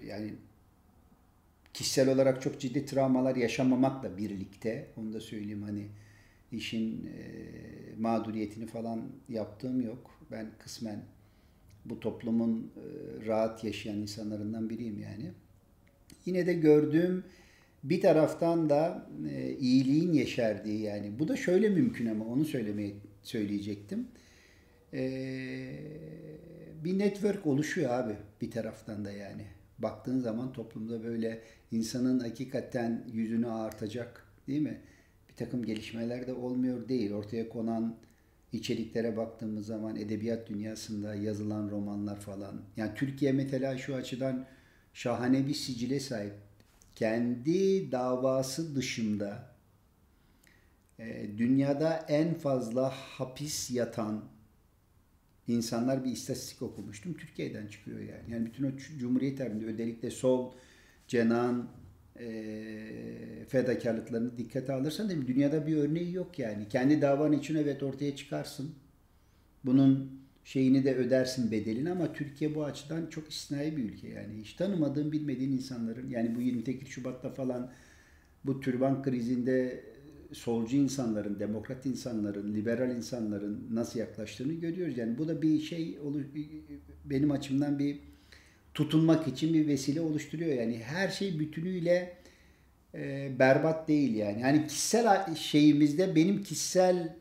yani 0.06 0.34
kişisel 1.74 2.10
olarak 2.10 2.42
çok 2.42 2.60
ciddi 2.60 2.86
travmalar 2.86 3.36
yaşamamakla 3.36 4.18
birlikte 4.18 4.88
onu 4.98 5.14
da 5.14 5.22
söyleyeyim 5.22 5.64
hani 5.64 5.88
işin 6.52 7.06
e, 7.06 7.22
mağduriyetini 8.00 8.66
falan 8.66 9.10
yaptığım 9.30 9.82
yok. 9.82 10.20
Ben 10.32 10.48
kısmen 10.60 11.04
bu 11.86 12.00
toplumun 12.00 12.72
e, 12.76 12.82
rahat 13.26 13.64
yaşayan 13.64 13.98
insanlarından 13.98 14.70
biriyim 14.70 15.00
yani. 15.00 15.32
Yine 16.28 16.46
de 16.46 16.54
gördüğüm 16.54 17.24
bir 17.84 18.02
taraftan 18.02 18.70
da 18.70 19.10
e, 19.30 19.52
iyiliğin 19.52 20.14
yeşerdiği 20.14 20.82
yani 20.82 21.20
bu 21.20 21.28
da 21.28 21.36
şöyle 21.36 21.70
mümkün 21.70 22.06
ama 22.06 22.26
onu 22.26 22.46
söylemeye 22.46 22.94
söyleyecektim. 23.24 24.08
E, 24.94 25.02
bir 26.84 27.00
network 27.00 27.48
oluşuyor 27.48 27.90
abi 27.92 28.14
bir 28.42 28.52
taraftan 28.52 29.06
da 29.06 29.12
yani. 29.12 29.44
Baktığın 29.80 30.20
zaman 30.20 30.54
toplumda 30.54 31.04
böyle 31.04 31.42
insanın 31.72 32.20
hakikaten 32.20 33.06
yüzünü 33.12 33.48
ağartacak 33.48 34.26
değil 34.48 34.62
mi? 34.62 34.82
Bir 35.30 35.36
takım 35.36 35.66
gelişmeler 35.66 36.28
de 36.28 36.34
olmuyor 36.34 36.90
değil. 36.90 37.12
Ortaya 37.12 37.50
konan 37.50 37.96
içeriklere 38.54 39.18
baktığımız 39.18 39.66
zaman 39.66 39.96
edebiyat 39.96 40.50
dünyasında 40.50 41.16
yazılan 41.16 41.70
romanlar 41.70 42.20
falan. 42.20 42.62
Yani 42.78 42.92
Türkiye 42.96 43.32
mesela 43.32 43.78
şu 43.78 43.96
açıdan 43.96 44.46
şahane 44.98 45.48
bir 45.48 45.54
sicile 45.54 46.00
sahip. 46.00 46.34
Kendi 46.96 47.92
davası 47.92 48.76
dışında 48.76 49.56
e, 51.00 51.28
dünyada 51.38 52.06
en 52.08 52.34
fazla 52.34 52.90
hapis 52.90 53.72
yatan 53.72 54.26
insanlar 55.48 56.06
bir 56.06 56.12
istatistik 56.12 56.62
okumuştum. 56.62 57.14
Türkiye'den 57.14 57.68
çıkıyor 57.68 58.00
yani. 58.00 58.34
Yani 58.34 58.46
bütün 58.46 58.64
o 58.64 58.78
Cumhuriyet 59.00 59.38
tarihinde 59.38 59.66
özellikle 59.66 60.12
sol 60.12 60.54
cenahın 61.08 61.68
e, 62.20 63.46
fedakarlıklarını 63.50 64.38
dikkate 64.38 64.74
alırsan 64.74 65.10
da 65.10 65.28
dünyada 65.28 65.68
bir 65.68 65.78
örneği 65.78 66.14
yok 66.14 66.40
yani. 66.40 66.70
Kendi 66.70 67.02
davan 67.02 67.32
için 67.32 67.56
evet 67.56 67.84
ortaya 67.84 68.16
çıkarsın. 68.16 68.76
Bunun 69.66 70.22
şeyini 70.48 70.84
de 70.84 70.96
ödersin 70.96 71.52
bedelini 71.52 71.92
ama 71.92 72.14
Türkiye 72.14 72.56
bu 72.56 72.66
açıdan 72.66 73.08
çok 73.08 73.30
istisnai 73.30 73.78
bir 73.78 73.84
ülke 73.84 74.08
yani. 74.08 74.42
Hiç 74.42 74.54
tanımadığın, 74.54 75.12
bilmediğin 75.12 75.52
insanların 75.52 76.10
yani 76.10 76.36
bu 76.36 76.42
28 76.42 76.88
Şubat'ta 76.88 77.30
falan 77.30 77.72
bu 78.46 78.60
türban 78.60 79.04
krizinde 79.04 79.84
solcu 80.32 80.78
insanların, 80.78 81.40
demokrat 81.40 81.86
insanların, 81.86 82.54
liberal 82.54 82.96
insanların 82.96 83.68
nasıl 83.72 84.00
yaklaştığını 84.00 84.54
görüyoruz. 84.54 84.98
Yani 84.98 85.18
bu 85.18 85.28
da 85.28 85.42
bir 85.42 85.60
şey 85.62 85.98
benim 87.06 87.32
açımdan 87.32 87.80
bir 87.80 88.00
tutunmak 88.74 89.28
için 89.28 89.54
bir 89.54 89.68
vesile 89.68 90.02
oluşturuyor. 90.02 90.54
Yani 90.54 90.78
her 90.78 91.10
şey 91.10 91.40
bütünüyle 91.40 92.18
e, 92.94 93.32
berbat 93.40 93.88
değil 93.88 94.16
yani. 94.16 94.42
Yani 94.42 94.68
kişisel 94.68 95.36
şeyimizde 95.36 96.16
benim 96.16 96.44
kişisel 96.44 97.16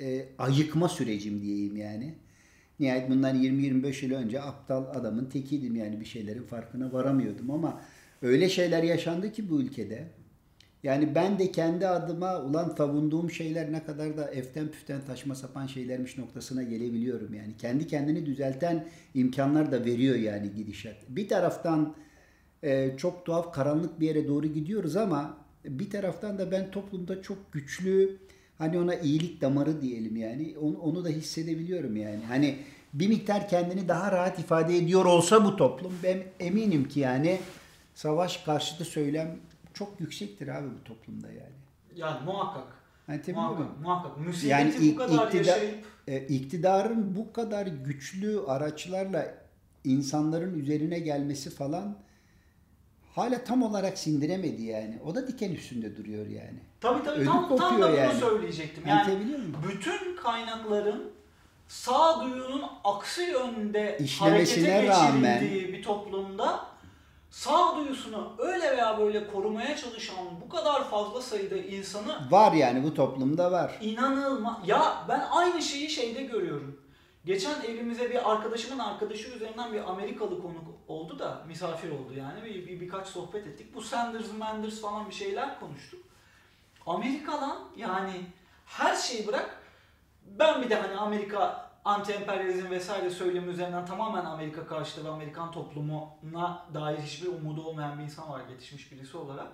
e, 0.00 0.24
ayıkma 0.38 0.88
sürecim 0.88 1.42
diyeyim 1.42 1.76
yani. 1.76 2.14
Nihayet 2.80 3.10
bundan 3.10 3.42
20-25 3.42 4.06
yıl 4.06 4.14
önce 4.14 4.42
aptal 4.42 4.84
adamın 4.94 5.24
tekiydim 5.24 5.76
yani 5.76 6.00
bir 6.00 6.04
şeylerin 6.04 6.42
farkına 6.42 6.92
varamıyordum 6.92 7.50
ama 7.50 7.80
öyle 8.22 8.48
şeyler 8.48 8.82
yaşandı 8.82 9.32
ki 9.32 9.50
bu 9.50 9.60
ülkede 9.60 10.08
Yani 10.82 11.14
ben 11.14 11.38
de 11.38 11.52
kendi 11.52 11.88
adıma 11.88 12.40
ulan 12.40 12.74
savunduğum 12.76 13.30
şeyler 13.30 13.72
ne 13.72 13.84
kadar 13.84 14.16
da 14.16 14.30
eften 14.30 14.68
püften 14.68 15.00
taşma 15.06 15.34
sapan 15.34 15.66
şeylermiş 15.66 16.18
noktasına 16.18 16.62
gelebiliyorum 16.62 17.34
yani. 17.34 17.56
Kendi 17.58 17.86
kendini 17.86 18.26
düzelten 18.26 18.86
imkanlar 19.14 19.72
da 19.72 19.84
veriyor 19.84 20.16
yani 20.16 20.54
gidişat. 20.54 20.96
Bir 21.08 21.28
taraftan 21.28 21.94
e, 22.62 22.96
çok 22.96 23.24
tuhaf 23.26 23.54
karanlık 23.54 24.00
bir 24.00 24.06
yere 24.06 24.28
doğru 24.28 24.46
gidiyoruz 24.46 24.96
ama 24.96 25.36
bir 25.64 25.90
taraftan 25.90 26.38
da 26.38 26.50
ben 26.50 26.70
toplumda 26.70 27.22
çok 27.22 27.52
güçlü 27.52 28.18
hani 28.58 28.78
ona 28.78 28.94
iyilik 28.94 29.40
damarı 29.40 29.80
diyelim 29.82 30.16
yani 30.16 30.54
onu, 30.60 30.78
onu 30.78 31.04
da 31.04 31.08
hissedebiliyorum 31.08 31.96
yani. 31.96 32.20
Hani 32.28 32.58
bir 32.92 33.08
miktar 33.08 33.48
kendini 33.48 33.88
daha 33.88 34.12
rahat 34.12 34.38
ifade 34.38 34.76
ediyor 34.76 35.04
olsa 35.04 35.44
bu 35.44 35.56
toplum 35.56 35.92
ben 36.02 36.18
eminim 36.40 36.88
ki 36.88 37.00
yani 37.00 37.40
savaş 37.94 38.36
karşıtı 38.36 38.84
söylem 38.84 39.36
çok 39.74 40.00
yüksektir 40.00 40.48
abi 40.48 40.66
bu 40.80 40.84
toplumda 40.84 41.28
yani. 41.28 41.52
Yani 41.96 42.24
muhakkak. 42.24 42.64
Anlatabiliyor 43.08 43.48
muyum? 43.48 43.58
Muhakkak, 43.82 43.82
muhakkak. 43.82 44.18
Musibeti 44.26 44.46
Yani 44.48 44.74
bu 44.92 44.96
kadar 44.96 45.26
iktidar- 45.26 45.34
yaşayıp 45.36 45.84
E, 46.08 46.26
iktidarın 46.26 47.16
bu 47.16 47.32
kadar 47.32 47.66
güçlü 47.66 48.40
araçlarla 48.46 49.34
insanların 49.84 50.58
üzerine 50.58 50.98
gelmesi 50.98 51.50
falan 51.50 51.96
hala 53.14 53.44
tam 53.44 53.62
olarak 53.62 53.98
sindiremedi 53.98 54.62
yani. 54.62 54.98
O 55.06 55.14
da 55.14 55.28
diken 55.28 55.50
üstünde 55.50 55.96
duruyor 55.96 56.26
yani. 56.26 56.58
tabii 56.80 57.04
tabii 57.04 57.16
Ödü 57.20 57.24
tam, 57.24 57.56
tam 57.56 57.82
da 57.82 57.88
bunu 57.88 57.96
yani. 57.96 58.20
söyleyecektim. 58.20 58.84
Yani 58.86 59.00
Anlatabiliyor 59.00 59.38
muyum? 59.38 59.56
bütün 59.68 60.16
kaynakların 60.16 61.12
sağduyunun 61.68 62.62
aksi 62.84 63.22
yönde 63.22 63.98
İşlemesine 64.00 64.72
harekete 64.72 64.92
rağmen- 64.92 65.40
bir 65.42 65.82
toplumda 65.82 66.60
sağduyusunu 67.30 68.32
öyle 68.38 68.70
veya 68.76 68.98
böyle 68.98 69.26
korumaya 69.32 69.76
çalışan 69.76 70.16
bu 70.44 70.48
kadar 70.48 70.90
fazla 70.90 71.22
sayıda 71.22 71.56
insanı 71.56 72.12
Var 72.30 72.52
yani 72.52 72.82
bu 72.84 72.94
toplumda 72.94 73.52
var. 73.52 73.78
İnanılmaz. 73.80 74.56
Ya 74.66 75.04
ben 75.08 75.20
aynı 75.30 75.62
şeyi 75.62 75.90
şeyde 75.90 76.22
görüyorum. 76.22 76.81
Geçen 77.24 77.62
evimize 77.62 78.10
bir 78.10 78.32
arkadaşımın 78.32 78.78
arkadaşı 78.78 79.28
üzerinden 79.28 79.72
bir 79.72 79.90
Amerikalı 79.90 80.42
konuk 80.42 80.64
oldu 80.88 81.18
da 81.18 81.44
misafir 81.46 81.90
oldu 81.90 82.14
yani 82.16 82.44
bir, 82.44 82.66
bir 82.66 82.80
birkaç 82.80 83.06
sohbet 83.06 83.46
ettik. 83.46 83.74
Bu 83.74 83.82
Sanders, 83.82 84.32
Manders 84.38 84.80
falan 84.80 85.08
bir 85.08 85.14
şeyler 85.14 85.60
konuştuk. 85.60 86.00
Amerika'dan 86.86 87.58
yani 87.76 88.26
her 88.66 88.96
şeyi 88.96 89.26
bırak. 89.26 89.62
Ben 90.26 90.62
bir 90.62 90.70
de 90.70 90.74
hani 90.74 90.96
Amerika 90.96 91.70
anti-emperyalizm 91.84 92.70
vesaire 92.70 93.10
söylemi 93.10 93.52
üzerinden 93.52 93.86
tamamen 93.86 94.24
Amerika 94.24 94.66
karşıtı 94.66 95.04
ve 95.04 95.08
Amerikan 95.08 95.52
toplumuna 95.52 96.66
dair 96.74 96.98
hiçbir 96.98 97.28
umudu 97.28 97.64
olmayan 97.64 97.98
bir 97.98 98.04
insan 98.04 98.30
var 98.30 98.40
yetişmiş 98.50 98.92
birisi 98.92 99.16
olarak. 99.16 99.48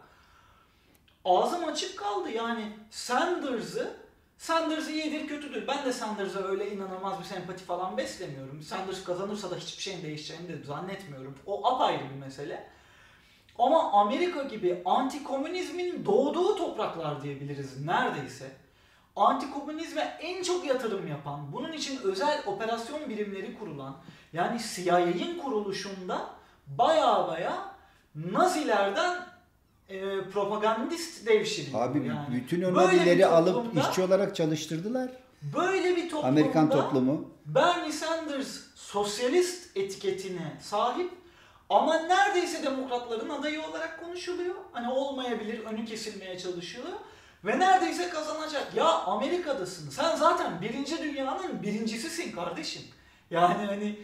Ağzım 1.25 1.65
açık 1.65 1.99
kaldı 1.99 2.31
yani 2.31 2.77
Sanders'ı 2.91 4.08
Sanders 4.39 4.89
iyidir 4.89 5.27
kötüdür. 5.27 5.67
Ben 5.67 5.85
de 5.85 5.93
Sanders'a 5.93 6.39
öyle 6.39 6.73
inanılmaz 6.73 7.19
bir 7.19 7.25
sempati 7.25 7.65
falan 7.65 7.97
beslemiyorum. 7.97 8.63
Sanders 8.63 9.05
kazanırsa 9.05 9.51
da 9.51 9.57
hiçbir 9.57 9.83
şeyin 9.83 10.03
değişeceğini 10.03 10.49
de 10.49 10.65
zannetmiyorum. 10.65 11.35
O 11.47 11.67
apayrı 11.67 12.05
bir 12.05 12.21
mesele. 12.21 12.69
Ama 13.59 13.93
Amerika 13.93 14.43
gibi 14.43 14.83
antikomünizmin 14.85 16.07
doğduğu 16.07 16.57
topraklar 16.57 17.23
diyebiliriz 17.23 17.85
neredeyse. 17.85 18.51
Antikomünizme 19.17 20.19
en 20.21 20.43
çok 20.43 20.67
yatırım 20.67 21.09
yapan, 21.09 21.53
bunun 21.53 21.73
için 21.73 22.01
özel 22.03 22.43
operasyon 22.47 23.09
birimleri 23.09 23.59
kurulan, 23.59 23.97
yani 24.33 24.61
CIA'in 24.75 25.39
kuruluşunda 25.39 26.31
baya 26.67 27.29
baya 27.29 27.79
Nazilerden 28.15 29.28
e, 29.89 30.31
propagandist 30.33 31.27
devşiriliyor. 31.27 31.83
Abi 31.83 32.07
yani. 32.07 32.27
bütün 32.35 32.75
Nazileri 32.75 33.27
alıp 33.27 33.67
işçi 33.77 34.03
olarak 34.03 34.37
çalıştırdılar. 34.37 35.11
Böyle 35.43 35.97
bir 35.97 36.03
toplumda 36.11 36.27
Amerikan 36.27 36.71
toplumu. 36.71 37.31
Bernie 37.47 37.93
Sanders 37.93 38.61
sosyalist 38.75 39.77
etiketine 39.77 40.57
sahip 40.61 41.11
ama 41.69 41.99
neredeyse 41.99 42.63
demokratların 42.63 43.29
adayı 43.29 43.63
olarak 43.63 44.05
konuşuluyor. 44.05 44.55
Hani 44.73 44.93
olmayabilir, 44.93 45.65
önü 45.65 45.85
kesilmeye 45.85 46.39
çalışılıyor. 46.39 46.97
Ve 47.45 47.59
neredeyse 47.59 48.09
kazanacak. 48.09 48.75
Ya 48.75 48.89
Amerika'dasın. 48.89 49.91
Sen 49.91 50.17
zaten 50.17 50.61
birinci 50.61 51.03
dünyanın 51.03 51.63
birincisisin 51.63 52.33
kardeşim. 52.33 52.83
Yani 53.31 53.67
hani 53.67 53.99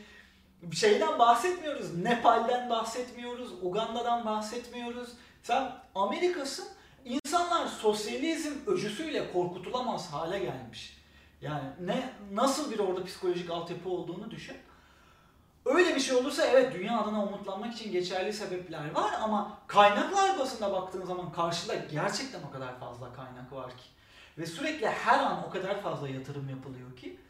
şeyden 0.72 1.18
bahsetmiyoruz. 1.18 1.96
Nepal'den 1.96 2.70
bahsetmiyoruz. 2.70 3.52
Uganda'dan 3.62 4.24
bahsetmiyoruz. 4.24 5.08
Sen 5.44 5.72
Amerika'sın. 5.94 6.68
İnsanlar 7.04 7.66
sosyalizm 7.66 8.52
öcüsüyle 8.66 9.32
korkutulamaz 9.32 10.12
hale 10.12 10.38
gelmiş. 10.38 10.96
Yani 11.40 11.64
ne 11.80 12.12
nasıl 12.32 12.70
bir 12.70 12.78
orada 12.78 13.04
psikolojik 13.04 13.50
altyapı 13.50 13.88
olduğunu 13.88 14.30
düşün. 14.30 14.56
Öyle 15.64 15.94
bir 15.94 16.00
şey 16.00 16.16
olursa 16.16 16.44
evet 16.44 16.74
dünya 16.74 17.00
adına 17.00 17.24
umutlanmak 17.24 17.74
için 17.74 17.92
geçerli 17.92 18.32
sebepler 18.32 18.94
var 18.94 19.12
ama 19.22 19.58
kaynaklar 19.66 20.38
basında 20.38 20.72
baktığın 20.72 21.04
zaman 21.04 21.32
karşıda 21.32 21.74
gerçekten 21.74 22.42
o 22.42 22.50
kadar 22.50 22.80
fazla 22.80 23.12
kaynak 23.12 23.52
var 23.52 23.70
ki. 23.70 23.84
Ve 24.38 24.46
sürekli 24.46 24.88
her 24.88 25.18
an 25.18 25.44
o 25.48 25.50
kadar 25.50 25.82
fazla 25.82 26.08
yatırım 26.08 26.48
yapılıyor 26.48 26.96
ki 26.96 27.20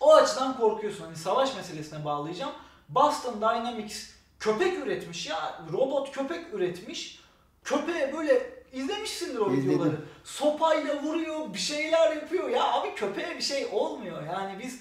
o 0.00 0.14
açıdan 0.14 0.56
korkuyorsun. 0.56 1.04
Hani 1.04 1.16
savaş 1.16 1.56
meselesine 1.56 2.04
bağlayacağım. 2.04 2.52
Boston 2.88 3.36
Dynamics 3.36 4.15
köpek 4.40 4.78
üretmiş 4.86 5.26
ya. 5.26 5.60
Robot 5.72 6.12
köpek 6.12 6.54
üretmiş. 6.54 7.20
Köpeğe 7.64 8.12
böyle 8.16 8.56
izlemişsindir 8.72 9.38
o 9.38 9.52
İzledim. 9.52 9.70
videoları. 9.70 9.96
Sopayla 10.24 11.02
vuruyor, 11.02 11.54
bir 11.54 11.58
şeyler 11.58 12.16
yapıyor. 12.16 12.48
Ya 12.48 12.72
abi 12.72 12.94
köpeğe 12.94 13.36
bir 13.36 13.42
şey 13.42 13.68
olmuyor. 13.72 14.22
Yani 14.26 14.58
biz 14.64 14.80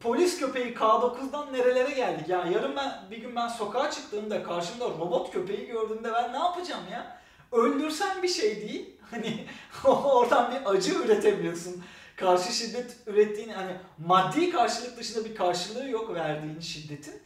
polis 0.00 0.38
köpeği 0.40 0.74
K9'dan 0.74 1.52
nerelere 1.52 1.90
geldik? 1.90 2.28
Ya 2.28 2.46
yarın 2.54 2.76
ben 2.76 2.92
bir 3.10 3.16
gün 3.16 3.36
ben 3.36 3.48
sokağa 3.48 3.90
çıktığımda 3.90 4.42
karşımda 4.42 4.84
robot 4.84 5.32
köpeği 5.32 5.66
gördüğümde 5.66 6.12
ben 6.12 6.32
ne 6.32 6.38
yapacağım 6.38 6.84
ya? 6.92 7.20
Öldürsen 7.52 8.22
bir 8.22 8.28
şey 8.28 8.68
değil. 8.68 8.90
Hani 9.10 9.46
oradan 9.84 10.50
bir 10.50 10.70
acı 10.70 10.94
üretemiyorsun. 10.94 11.84
Karşı 12.16 12.52
şiddet 12.52 12.96
ürettiğin 13.06 13.48
hani 13.48 13.72
maddi 14.06 14.50
karşılık 14.50 14.96
dışında 14.96 15.24
bir 15.24 15.34
karşılığı 15.34 15.88
yok 15.88 16.14
verdiğin 16.14 16.60
şiddetin. 16.60 17.22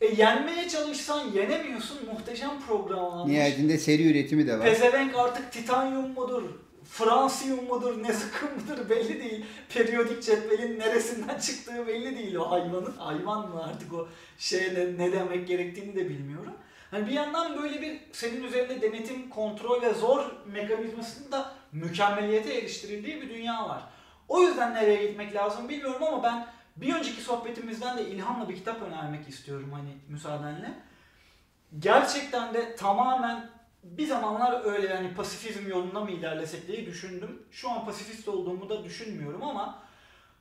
E 0.00 0.06
yenmeye 0.06 0.68
çalışsan 0.68 1.32
yenemiyorsun. 1.32 1.98
Muhteşem 2.12 2.60
programlanmış. 2.66 3.32
Nihayetinde 3.32 3.78
seri 3.78 4.10
üretimi 4.10 4.46
de 4.46 4.58
var. 4.58 4.64
Pezevenk 4.64 5.16
artık 5.16 5.52
titanyum 5.52 6.12
mudur, 6.12 6.42
fransiyum 6.90 7.64
mudur, 7.64 8.02
ne 8.02 8.12
zıkkım 8.12 8.48
mudur 8.58 8.90
belli 8.90 9.20
değil. 9.20 9.44
Periyodik 9.74 10.22
cetvelin 10.22 10.78
neresinden 10.78 11.38
çıktığı 11.38 11.86
belli 11.86 12.18
değil 12.18 12.34
o 12.34 12.50
hayvanın. 12.50 12.94
Hayvan 12.98 13.48
mı 13.48 13.64
artık 13.64 13.92
o 13.94 14.08
şeye 14.38 14.74
ne, 14.74 14.98
ne 14.98 15.12
demek 15.12 15.48
gerektiğini 15.48 15.94
de 15.96 16.08
bilmiyorum. 16.08 16.52
Hani 16.90 17.06
bir 17.06 17.12
yandan 17.12 17.62
böyle 17.62 17.82
bir 17.82 18.00
senin 18.12 18.42
üzerinde 18.42 18.82
denetim, 18.82 19.30
kontrol 19.30 19.82
ve 19.82 19.94
zor 19.94 20.24
mekanizmasının 20.46 21.32
da 21.32 21.52
mükemmeliyete 21.72 22.54
eriştirildiği 22.54 23.22
bir 23.22 23.30
dünya 23.30 23.68
var. 23.68 23.82
O 24.28 24.42
yüzden 24.42 24.74
nereye 24.74 25.06
gitmek 25.06 25.34
lazım 25.34 25.68
bilmiyorum 25.68 26.02
ama 26.02 26.22
ben 26.22 26.46
bir 26.80 26.94
önceki 26.94 27.20
sohbetimizden 27.20 27.98
de 27.98 28.10
ilhamla 28.10 28.48
bir 28.48 28.56
kitap 28.56 28.82
önermek 28.82 29.28
istiyorum 29.28 29.70
hani 29.72 29.90
müsaadenle. 30.08 30.74
Gerçekten 31.78 32.54
de 32.54 32.76
tamamen 32.76 33.50
bir 33.82 34.06
zamanlar 34.06 34.64
öyle 34.64 34.86
yani 34.86 35.14
pasifizm 35.14 35.68
yolunda 35.68 36.00
mı 36.00 36.10
ilerlesek 36.10 36.68
diye 36.68 36.86
düşündüm. 36.86 37.42
Şu 37.50 37.70
an 37.70 37.84
pasifist 37.84 38.28
olduğumu 38.28 38.68
da 38.68 38.84
düşünmüyorum 38.84 39.42
ama 39.42 39.82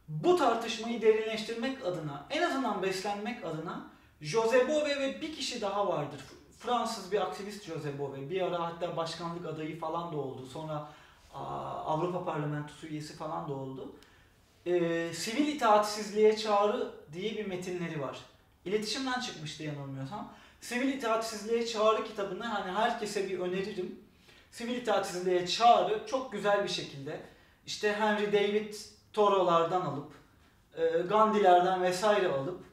bu 0.07 0.37
tartışmayı 0.37 1.01
derinleştirmek 1.01 1.85
adına, 1.85 2.25
en 2.29 2.41
azından 2.41 2.83
beslenmek 2.83 3.45
adına 3.45 3.87
Jose 4.21 4.67
Bove 4.67 4.99
ve 4.99 5.21
bir 5.21 5.35
kişi 5.35 5.61
daha 5.61 5.87
vardır. 5.87 6.21
Fransız 6.59 7.11
bir 7.11 7.21
aktivist 7.21 7.65
Jose 7.65 7.99
Bove. 7.99 8.29
Bir 8.29 8.41
ara 8.41 8.63
hatta 8.63 8.97
başkanlık 8.97 9.45
adayı 9.45 9.79
falan 9.79 10.13
da 10.13 10.17
oldu. 10.17 10.45
Sonra 10.45 10.89
Avrupa 11.85 12.25
Parlamentosu 12.25 12.87
üyesi 12.87 13.15
falan 13.15 13.49
da 13.49 13.53
oldu. 13.53 13.95
Ee, 14.67 15.13
sivil 15.13 15.47
itaatsizliğe 15.47 16.37
çağrı 16.37 16.91
diye 17.13 17.37
bir 17.37 17.45
metinleri 17.45 18.01
var. 18.01 18.17
İletişimden 18.65 19.19
çıkmıştı 19.19 19.63
yanılmıyorsam. 19.63 20.33
Sivil 20.61 20.93
itaatsizliğe 20.93 21.67
çağrı 21.67 22.03
kitabını 22.03 22.45
hani 22.45 22.71
herkese 22.71 23.29
bir 23.29 23.39
öneririm. 23.39 23.99
Sivil 24.51 24.75
itaatsizliğe 24.75 25.47
çağrı 25.47 26.01
çok 26.07 26.31
güzel 26.31 26.63
bir 26.63 26.69
şekilde 26.69 27.19
işte 27.65 27.93
Henry 27.93 28.33
David 28.33 28.73
Thoreau'lardan 29.13 29.81
alıp 29.81 30.11
e, 30.77 31.01
Gandhi'lerden 31.09 31.83
vesaire 31.83 32.27
alıp 32.27 32.63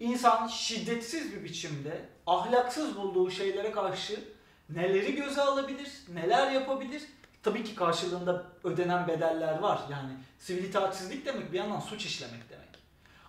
insan 0.00 0.46
şiddetsiz 0.46 1.32
bir 1.32 1.44
biçimde 1.44 2.04
ahlaksız 2.26 2.96
bulduğu 2.96 3.30
şeylere 3.30 3.70
karşı 3.70 4.20
neleri 4.68 5.14
göze 5.14 5.42
alabilir, 5.42 5.90
neler 6.14 6.52
yapabilir? 6.52 7.02
Tabii 7.44 7.64
ki 7.64 7.74
karşılığında 7.74 8.42
ödenen 8.64 9.08
bedeller 9.08 9.58
var. 9.58 9.80
Yani 9.90 10.10
sivil 10.38 10.64
itaatsizlik 10.64 11.26
demek 11.26 11.52
bir 11.52 11.58
yandan 11.58 11.80
suç 11.80 12.04
işlemek 12.06 12.50
demek. 12.50 12.64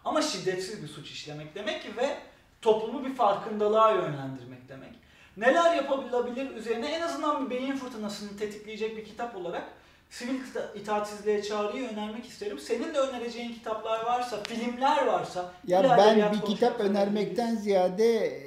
Ama 0.05 0.21
şiddetsiz 0.21 0.83
bir 0.83 0.87
suç 0.87 1.11
işlemek 1.11 1.55
demek 1.55 1.97
ve 1.97 2.17
toplumu 2.61 3.05
bir 3.05 3.15
farkındalığa 3.15 3.91
yönlendirmek 3.91 4.69
demek. 4.69 4.95
neler 5.37 5.75
yapılabilir 5.75 6.55
üzerine 6.55 6.87
en 6.87 7.01
azından 7.01 7.45
bir 7.45 7.55
beyin 7.55 7.77
fırtınasını 7.77 8.37
tetikleyecek 8.37 8.97
bir 8.97 9.05
kitap 9.05 9.35
olarak 9.35 9.63
Sivil 10.09 10.39
ita- 10.39 10.77
itaatsizliğe 10.77 11.43
çağrıyı 11.43 11.89
önermek 11.89 12.25
isterim. 12.25 12.59
Senin 12.59 12.93
de 12.93 12.99
önereceğin 12.99 13.53
kitaplar 13.53 14.05
varsa, 14.05 14.43
filmler 14.43 15.05
varsa 15.05 15.51
Ya 15.67 15.97
ben 15.97 16.33
bir 16.33 16.41
kitap 16.41 16.79
önermekten 16.79 17.55
ziyade 17.55 18.41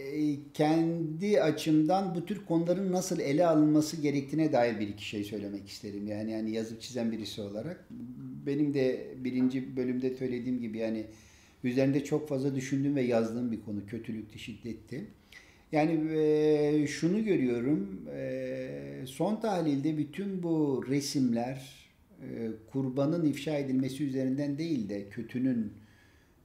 kendi 0.54 1.42
açımdan 1.42 2.14
bu 2.14 2.26
tür 2.26 2.44
konuların 2.46 2.92
nasıl 2.92 3.20
ele 3.20 3.46
alınması 3.46 4.00
gerektiğine 4.00 4.52
dair 4.52 4.80
bir 4.80 4.88
iki 4.88 5.08
şey 5.08 5.24
söylemek 5.24 5.68
isterim. 5.68 6.06
Yani 6.06 6.30
yani 6.30 6.50
yazıp 6.50 6.80
çizen 6.82 7.12
birisi 7.12 7.40
olarak 7.40 7.86
benim 8.46 8.74
de 8.74 9.06
birinci 9.24 9.76
bölümde 9.76 10.14
söylediğim 10.14 10.60
gibi 10.60 10.78
yani 10.78 11.06
üzerinde 11.64 12.04
çok 12.04 12.28
fazla 12.28 12.54
düşündüğüm 12.54 12.96
ve 12.96 13.02
yazdığım 13.02 13.52
bir 13.52 13.60
konu 13.60 13.86
kötülüktü, 13.86 14.38
şiddetti. 14.38 15.04
Yani 15.72 16.18
e, 16.18 16.86
şunu 16.86 17.24
görüyorum, 17.24 18.08
e, 18.14 19.02
son 19.06 19.40
tahlilde 19.40 19.98
bütün 19.98 20.42
bu 20.42 20.84
resimler 20.88 21.88
e, 22.22 22.26
kurbanın 22.72 23.26
ifşa 23.26 23.58
edilmesi 23.58 24.04
üzerinden 24.04 24.58
değil 24.58 24.88
de 24.88 25.08
kötünün, 25.08 25.72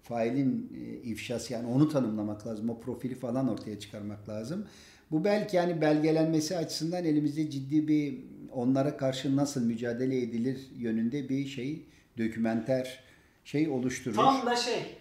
failin 0.03 0.71
e, 0.75 1.09
ifşası 1.09 1.53
yani 1.53 1.67
onu 1.67 1.89
tanımlamak 1.89 2.47
lazım, 2.47 2.69
o 2.69 2.79
profili 2.79 3.15
falan 3.15 3.49
ortaya 3.49 3.79
çıkarmak 3.79 4.29
lazım. 4.29 4.67
Bu 5.11 5.23
belki 5.23 5.55
yani 5.55 5.81
belgelenmesi 5.81 6.57
açısından 6.57 7.05
elimizde 7.05 7.49
ciddi 7.49 7.87
bir 7.87 8.19
onlara 8.51 8.97
karşı 8.97 9.35
nasıl 9.35 9.61
mücadele 9.65 10.21
edilir 10.21 10.67
yönünde 10.77 11.29
bir 11.29 11.45
şey, 11.45 11.85
dokümenter 12.17 13.03
şey 13.45 13.69
oluşturur. 13.69 14.15
Tam 14.15 14.45
da 14.45 14.55
şey 14.55 14.97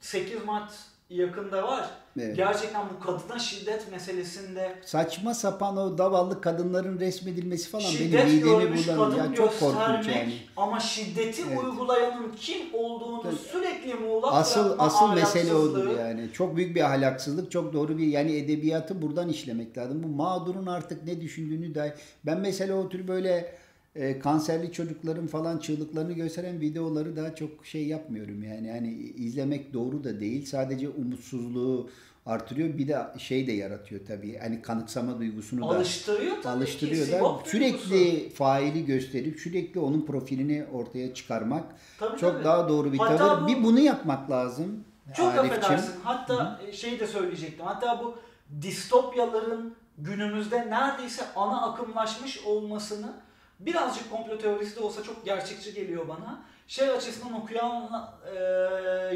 8 0.00 0.44
Mart 0.44 0.72
yakında 1.10 1.62
var. 1.62 1.90
Evet. 2.20 2.36
Gerçekten 2.36 2.82
bu 2.94 3.04
kadına 3.06 3.38
şiddet 3.38 3.90
meselesinde 3.92 4.78
Saçma 4.84 5.34
sapan 5.34 5.76
o 5.76 5.98
davallı 5.98 6.40
kadınların 6.40 7.00
resmedilmesi 7.00 7.68
falan 7.70 7.84
benim 7.84 7.96
şiddet 7.98 8.24
midemi 8.24 8.40
görmüş 8.40 8.88
bulanıyor. 8.88 9.10
kadın 9.18 9.30
Ya 9.30 9.34
çok 9.34 9.60
korkunç 9.60 10.08
yani. 10.08 10.34
ama 10.56 10.80
şiddeti 10.80 11.42
Evet. 11.48 11.58
uygulayanın 11.64 12.32
kim 12.36 12.74
olduğunu 12.74 13.22
Tabii. 13.22 13.34
sürekli 13.36 13.94
muğlak 13.94 14.32
Asıl 14.34 14.74
asıl 14.78 15.12
mesele 15.12 15.54
odur 15.54 15.98
yani. 15.98 16.32
Çok 16.32 16.56
büyük 16.56 16.76
bir 16.76 16.80
ahlaksızlık, 16.80 17.50
çok 17.50 17.72
doğru 17.72 17.98
bir 17.98 18.06
yani 18.06 18.36
edebiyatı 18.36 19.02
buradan 19.02 19.28
işlemek 19.28 19.78
lazım. 19.78 20.02
Bu 20.02 20.08
mağdurun 20.08 20.66
artık 20.66 21.04
ne 21.04 21.20
düşündüğünü 21.20 21.74
dair. 21.74 21.92
Ben 22.26 22.40
mesela 22.40 22.74
o 22.74 22.88
tür 22.88 23.08
böyle 23.08 23.54
e, 23.96 24.18
kanserli 24.18 24.72
çocukların 24.72 25.26
falan 25.26 25.58
çığlıklarını 25.58 26.12
gösteren 26.12 26.60
videoları 26.60 27.16
daha 27.16 27.34
çok 27.34 27.66
şey 27.66 27.86
yapmıyorum 27.86 28.42
yani. 28.42 28.66
Yani 28.68 28.92
izlemek 28.98 29.72
doğru 29.72 30.04
da 30.04 30.20
değil. 30.20 30.46
Sadece 30.46 30.88
umutsuzluğu 30.88 31.90
artırıyor. 32.26 32.78
Bir 32.78 32.88
de 32.88 32.98
şey 33.18 33.46
de 33.46 33.52
yaratıyor 33.52 34.00
tabii. 34.06 34.38
Hani 34.38 34.62
kanıksama 34.62 35.18
duygusunu 35.18 35.60
da 35.60 35.66
Alıştırıyor 35.66 36.36
tabii 36.42 36.56
alıştırıyor 36.56 37.06
ki. 37.06 37.12
da 37.12 37.38
sürekli 37.44 37.90
duygusu. 37.90 38.34
faili 38.34 38.84
gösterip 38.84 39.40
sürekli 39.40 39.80
onun 39.80 40.06
profilini 40.06 40.64
ortaya 40.72 41.14
çıkarmak 41.14 41.64
Tabii, 41.98 42.18
çok 42.18 42.32
tabii. 42.32 42.44
daha 42.44 42.68
doğru 42.68 42.92
bir 42.92 42.98
Hatta 42.98 43.16
tavır. 43.16 43.42
bu- 43.42 43.48
Bir 43.48 43.64
bunu 43.64 43.80
yapmak 43.80 44.30
lazım. 44.30 44.84
Çok 45.16 45.26
Arifçim. 45.34 45.50
affedersin. 45.62 45.92
Hatta 46.04 46.60
e, 46.68 46.72
şey 46.72 47.00
de 47.00 47.06
söyleyecektim. 47.06 47.66
Hatta 47.66 48.00
bu 48.04 48.14
distopyaların 48.62 49.74
günümüzde 49.98 50.70
neredeyse 50.70 51.22
ana 51.36 51.62
akımlaşmış 51.72 52.38
olmasını 52.46 53.12
birazcık 53.60 54.10
komplo 54.10 54.38
teorisi 54.38 54.76
de 54.76 54.80
olsa 54.80 55.02
çok 55.02 55.24
gerçekçi 55.24 55.74
geliyor 55.74 56.08
bana. 56.08 56.42
Şey 56.66 56.90
açısından 56.90 57.32
okuyan 57.42 58.10
e, 58.34 58.36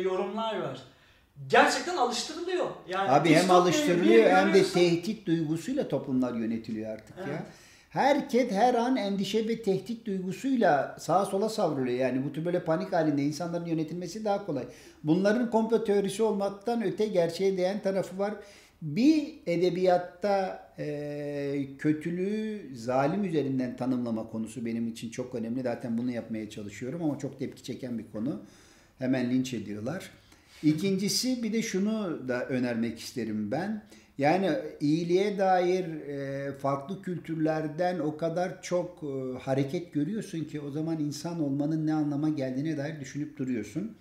yorumlar 0.01 0.61
var. 0.61 0.83
Gerçekten 1.49 1.97
alıştırılıyor. 1.97 2.67
Yani 2.89 3.11
Abi 3.11 3.35
hem 3.35 3.51
alıştırılıyor 3.51 4.31
hem 4.31 4.55
de 4.55 4.65
tehdit 4.65 5.27
duygusuyla 5.27 5.89
toplumlar 5.89 6.35
yönetiliyor 6.35 6.91
artık 6.93 7.19
ya. 7.19 7.25
Evet. 7.29 7.43
Herkes 7.91 8.51
her 8.51 8.75
an 8.75 8.97
endişe 8.97 9.49
ve 9.49 9.63
tehdit 9.63 10.07
duygusuyla 10.07 10.97
sağa 10.99 11.25
sola 11.25 11.49
savruluyor. 11.49 11.99
Yani 11.99 12.25
bu 12.25 12.33
tür 12.33 12.45
böyle 12.45 12.65
panik 12.65 12.93
halinde 12.93 13.23
insanların 13.23 13.67
yönetilmesi 13.67 14.25
daha 14.25 14.47
kolay. 14.47 14.65
Bunların 15.05 15.51
komplo 15.51 15.85
teorisi 15.85 16.23
olmaktan 16.23 16.83
öte 16.83 17.07
gerçeğe 17.07 17.57
değen 17.57 17.79
tarafı 17.83 18.19
var. 18.19 18.35
Bir 18.83 19.35
edebiyatta 19.47 20.69
e, 20.79 21.67
kötülüğü 21.79 22.71
zalim 22.75 23.25
üzerinden 23.25 23.77
tanımlama 23.77 24.31
konusu 24.31 24.65
benim 24.67 24.89
için 24.89 25.11
çok 25.11 25.35
önemli. 25.35 25.63
Zaten 25.63 25.99
bunu 25.99 26.11
yapmaya 26.11 26.51
çalışıyorum 26.51 27.03
ama 27.03 27.19
çok 27.19 27.39
tepki 27.39 27.63
çeken 27.63 27.99
bir 27.99 28.05
konu. 28.13 28.43
Hemen 28.99 29.31
linç 29.31 29.55
ediyorlar. 29.55 30.11
İkincisi 30.63 31.43
bir 31.43 31.53
de 31.53 31.63
şunu 31.63 32.29
da 32.29 32.47
önermek 32.47 32.99
isterim 32.99 33.51
ben. 33.51 33.83
Yani 34.19 34.51
iyiliğe 34.81 35.39
dair 35.39 35.85
e, 35.85 36.53
farklı 36.53 37.03
kültürlerden 37.03 37.99
o 37.99 38.17
kadar 38.17 38.63
çok 38.63 39.03
e, 39.03 39.39
hareket 39.39 39.93
görüyorsun 39.93 40.45
ki 40.45 40.61
o 40.61 40.71
zaman 40.71 41.01
insan 41.01 41.41
olmanın 41.41 41.87
ne 41.87 41.95
anlama 41.95 42.29
geldiğine 42.29 42.77
dair 42.77 43.01
düşünüp 43.01 43.39
duruyorsun. 43.39 43.97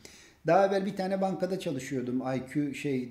Daha 0.47 0.67
evvel 0.67 0.85
bir 0.85 0.95
tane 0.95 1.21
bankada 1.21 1.59
çalışıyordum 1.59 2.21
IQ 2.35 2.73
şey 2.73 3.03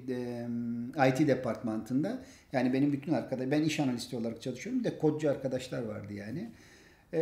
e, 0.98 1.08
IT 1.08 1.28
departmanında. 1.28 2.22
Yani 2.52 2.72
benim 2.72 2.92
bütün 2.92 3.12
arkadaş 3.12 3.50
ben 3.50 3.62
iş 3.62 3.80
analisti 3.80 4.16
olarak 4.16 4.42
çalışıyorum. 4.42 4.80
Bir 4.80 4.90
de 4.90 4.98
kodcu 4.98 5.30
arkadaşlar 5.30 5.82
vardı 5.82 6.12
yani. 6.12 6.50
E, 7.12 7.20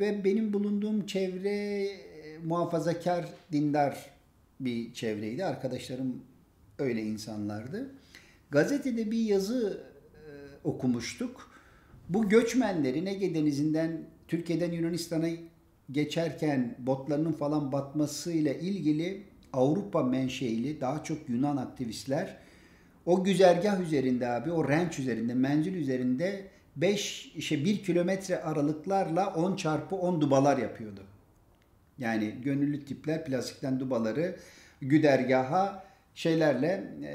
ve 0.00 0.24
benim 0.24 0.52
bulunduğum 0.52 1.06
çevre 1.06 1.84
e, 1.84 2.38
muhafazakar, 2.44 3.26
dindar 3.52 4.10
bir 4.60 4.92
çevreydi. 4.92 5.44
Arkadaşlarım 5.44 6.22
öyle 6.78 7.02
insanlardı. 7.02 7.90
Gazetede 8.50 9.10
bir 9.10 9.18
yazı 9.18 9.80
e, 10.14 10.20
okumuştuk. 10.64 11.50
Bu 12.08 12.28
göçmenlerin 12.28 13.06
Ege 13.06 13.34
Denizi'nden 13.34 14.00
Türkiye'den 14.28 14.72
Yunanistan'a 14.72 15.28
geçerken 15.92 16.76
botlarının 16.78 17.32
falan 17.32 17.72
batmasıyla 17.72 18.52
ilgili 18.52 19.22
Avrupa 19.52 20.02
menşeili 20.02 20.80
daha 20.80 21.04
çok 21.04 21.28
Yunan 21.28 21.56
aktivistler 21.56 22.36
o 23.06 23.24
güzergah 23.24 23.80
üzerinde 23.80 24.28
abi 24.28 24.52
o 24.52 24.68
renç 24.68 24.98
üzerinde 24.98 25.34
menzil 25.34 25.74
üzerinde 25.74 26.46
5 26.76 27.32
işte 27.34 27.64
1 27.64 27.84
kilometre 27.84 28.42
aralıklarla 28.42 29.34
10 29.34 29.56
çarpı 29.56 29.96
10 29.96 30.20
dubalar 30.20 30.58
yapıyordu. 30.58 31.00
Yani 31.98 32.34
gönüllü 32.44 32.84
tipler 32.84 33.24
plastikten 33.24 33.80
dubaları 33.80 34.36
güdergaha 34.80 35.84
şeylerle 36.14 36.92
e, 37.04 37.12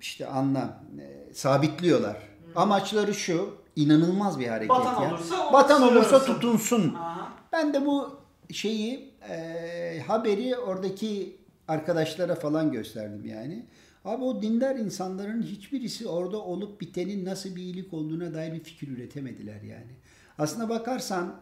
işte 0.00 0.26
anla 0.26 0.82
e, 0.98 1.34
sabitliyorlar. 1.34 2.16
Amaçları 2.56 3.14
şu 3.14 3.56
inanılmaz 3.76 4.40
bir 4.40 4.46
hareket 4.46 4.70
Batan 4.70 5.02
ya. 5.02 5.08
olursa 5.08 5.52
Batan 5.52 5.82
olursa 5.82 6.24
tutunsun. 6.24 6.94
Aha. 6.94 7.32
Ben 7.52 7.74
de 7.74 7.86
bu 7.86 8.20
şeyi 8.52 9.14
e, 9.30 10.00
haberi 10.06 10.56
oradaki 10.56 11.36
arkadaşlara 11.68 12.34
falan 12.34 12.72
gösterdim 12.72 13.26
yani. 13.26 13.66
Abi 14.04 14.24
o 14.24 14.42
dindar 14.42 14.76
insanların 14.76 15.42
hiçbirisi 15.42 16.08
orada 16.08 16.38
olup 16.38 16.80
bitenin 16.80 17.24
nasıl 17.24 17.56
bir 17.56 17.62
iyilik 17.62 17.94
olduğuna 17.94 18.34
dair 18.34 18.52
bir 18.52 18.60
fikir 18.60 18.88
üretemediler 18.88 19.62
yani. 19.62 19.92
Aslına 20.38 20.68
bakarsan 20.68 21.40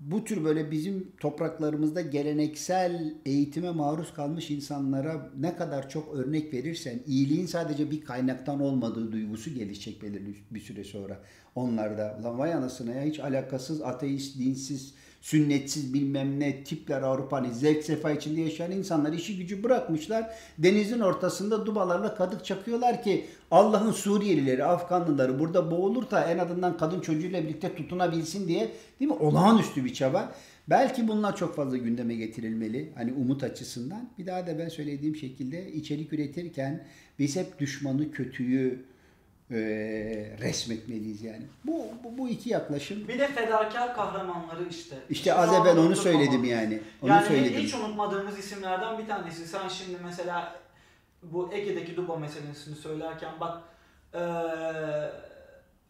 bu 0.00 0.24
tür 0.24 0.44
böyle 0.44 0.70
bizim 0.70 1.12
topraklarımızda 1.20 2.00
geleneksel 2.00 3.14
eğitime 3.26 3.70
maruz 3.70 4.14
kalmış 4.14 4.50
insanlara 4.50 5.30
ne 5.40 5.56
kadar 5.56 5.88
çok 5.88 6.14
örnek 6.14 6.54
verirsen 6.54 7.00
iyiliğin 7.06 7.46
sadece 7.46 7.90
bir 7.90 8.04
kaynaktan 8.04 8.60
olmadığı 8.60 9.12
duygusu 9.12 9.54
gelişecek 9.54 10.02
belirli 10.02 10.34
bir 10.50 10.60
süre 10.60 10.84
sonra 10.84 11.20
onlarda. 11.54 12.20
Lan 12.24 12.38
vay 12.38 12.54
anasına 12.54 12.94
ya 12.94 13.02
hiç 13.02 13.20
alakasız 13.20 13.82
ateist, 13.82 14.38
dinsiz, 14.38 14.94
sünnetsiz 15.26 15.94
bilmem 15.94 16.40
ne 16.40 16.64
tipler 16.64 17.02
Avrupa 17.02 17.36
hani 17.36 17.54
zevk 17.54 17.84
sefa 17.84 18.10
içinde 18.10 18.40
yaşayan 18.40 18.70
insanlar 18.70 19.12
işi 19.12 19.36
gücü 19.36 19.62
bırakmışlar. 19.62 20.30
Denizin 20.58 21.00
ortasında 21.00 21.66
dubalarla 21.66 22.14
kadık 22.14 22.44
çakıyorlar 22.44 23.02
ki 23.02 23.26
Allah'ın 23.50 23.92
Suriyelileri, 23.92 24.64
Afganlıları 24.64 25.38
burada 25.38 25.70
boğulur 25.70 26.10
da 26.10 26.24
en 26.24 26.38
azından 26.38 26.76
kadın 26.76 27.00
çocuğuyla 27.00 27.42
birlikte 27.42 27.74
tutunabilsin 27.74 28.48
diye 28.48 28.70
değil 29.00 29.10
mi? 29.10 29.16
Olağanüstü 29.16 29.84
bir 29.84 29.94
çaba. 29.94 30.32
Belki 30.68 31.08
bunlar 31.08 31.36
çok 31.36 31.56
fazla 31.56 31.76
gündeme 31.76 32.14
getirilmeli. 32.14 32.92
Hani 32.94 33.12
umut 33.12 33.42
açısından. 33.42 34.08
Bir 34.18 34.26
daha 34.26 34.46
da 34.46 34.58
ben 34.58 34.68
söylediğim 34.68 35.16
şekilde 35.16 35.72
içerik 35.72 36.12
üretirken 36.12 36.84
biz 37.18 37.36
hep 37.36 37.58
düşmanı, 37.58 38.10
kötüyü 38.10 38.84
e, 39.50 39.56
resmetmeliyiz 40.40 41.22
yani. 41.22 41.42
Bu, 41.64 41.84
bu, 42.04 42.18
bu 42.18 42.28
iki 42.28 42.50
yaklaşım. 42.50 43.08
Bir 43.08 43.18
de 43.18 43.26
fedakar 43.28 43.94
kahramanları 43.94 44.68
işte. 44.70 44.96
İşte 45.10 45.34
az 45.34 45.52
evvel 45.52 45.78
onu 45.78 45.96
söyledim 45.96 46.34
ama. 46.38 46.46
yani. 46.46 46.80
Onu 47.02 47.10
yani 47.10 47.26
söyledim. 47.26 47.60
hiç 47.60 47.74
unutmadığımız 47.74 48.38
isimlerden 48.38 48.98
bir 48.98 49.06
tanesi. 49.06 49.46
Sen 49.48 49.68
şimdi 49.68 49.98
mesela 50.04 50.54
bu 51.22 51.50
Ege'deki 51.52 51.96
Duba 51.96 52.16
meselesini 52.16 52.76
söylerken 52.76 53.30
bak 53.40 53.58
eee, 54.14 54.20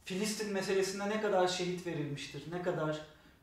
Filistin 0.05 0.53
meselesinde 0.53 1.09
ne 1.09 1.21
kadar 1.21 1.49
şehit 1.49 1.87
verilmiştir, 1.87 2.43
ne 2.53 2.63
kadar 2.63 2.99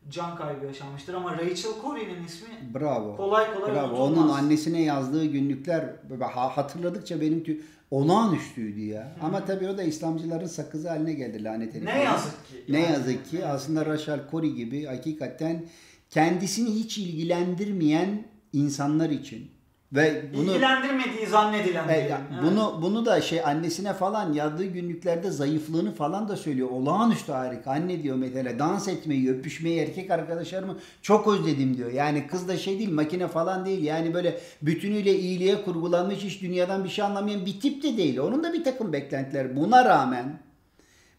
can 0.10 0.36
kaybı 0.36 0.65
yaşanmıştır 0.65 1.13
ama 1.13 1.34
Rachel 1.38 1.71
Corrie'nin 1.82 2.23
ismi 2.26 2.47
Bravo. 2.73 3.17
kolay 3.17 3.54
kolay 3.54 3.71
Bravo. 3.76 3.88
unutulmaz. 3.88 4.17
Onun 4.30 4.30
annesine 4.30 4.82
yazdığı 4.84 5.26
günlükler 5.26 5.86
ha- 6.21 6.58
hatırladıkça 6.58 7.21
benim 7.21 7.39
tü- 7.43 7.62
olağanüstüydü 7.94 8.82
ya. 8.82 9.16
Ama 9.22 9.46
tabii 9.46 9.68
o 9.68 9.78
da 9.78 9.84
İslamcıların 9.84 10.48
sakızı 10.48 10.90
haline 10.90 11.14
geldi 11.14 11.44
lanet 11.44 11.74
herif. 11.74 11.86
Ne 11.86 12.04
yazık 12.04 12.48
ki. 12.48 12.54
Ne 12.70 12.80
Yani. 12.80 12.94
yazık 12.94 13.30
ki 13.32 13.46
aslında 13.46 13.86
Rachel 13.86 14.20
Corrie 14.32 14.50
gibi 14.52 14.86
hakikaten 14.86 15.66
kendisini 16.10 16.70
hiç 16.76 16.98
ilgilendirmeyen 16.98 18.24
insanlar 18.54 19.10
için 19.10 19.52
ve 19.94 20.24
bunu 20.34 20.44
İlgilendirmediği 20.44 21.28
zannedilen 21.28 21.90
e, 21.90 21.98
ya 21.98 22.22
Evet. 22.34 22.44
bunu 22.44 22.80
bunu 22.82 23.06
da 23.06 23.22
şey 23.22 23.44
annesine 23.46 23.94
falan 23.94 24.34
yazdığı 24.34 24.66
günlüklerde 24.66 25.32
zayıflığını 25.32 25.96
falan 25.96 26.28
da 26.28 26.38
söylüyor. 26.38 26.70
Olağanüstü 26.72 27.32
harika. 27.32 27.72
Anne 27.72 28.04
diyor 28.04 28.16
mesela 28.16 28.60
dans 28.60 28.88
etmeyi, 28.88 29.32
öpüşmeyi 29.32 29.80
erkek 29.80 30.12
arkadaşlarımı 30.12 30.78
çok 31.02 31.28
özledim 31.28 31.78
diyor. 31.78 31.92
Yani 31.92 32.28
kız 32.28 32.48
da 32.48 32.58
şey 32.58 32.80
değil, 32.80 32.92
makine 32.92 33.28
falan 33.28 33.66
değil. 33.66 33.84
Yani 33.84 34.14
böyle 34.14 34.40
bütünüyle 34.62 35.16
iyiliğe 35.16 35.64
kurgulanmış 35.64 36.18
hiç 36.18 36.42
dünyadan 36.42 36.84
bir 36.84 36.90
şey 36.90 37.06
anlamayan 37.06 37.46
bir 37.46 37.60
tip 37.60 37.84
de 37.84 37.98
değil. 37.98 38.20
Onun 38.20 38.44
da 38.44 38.54
bir 38.54 38.64
takım 38.64 38.94
beklentiler. 38.94 39.56
Buna 39.56 39.86
rağmen 39.86 40.40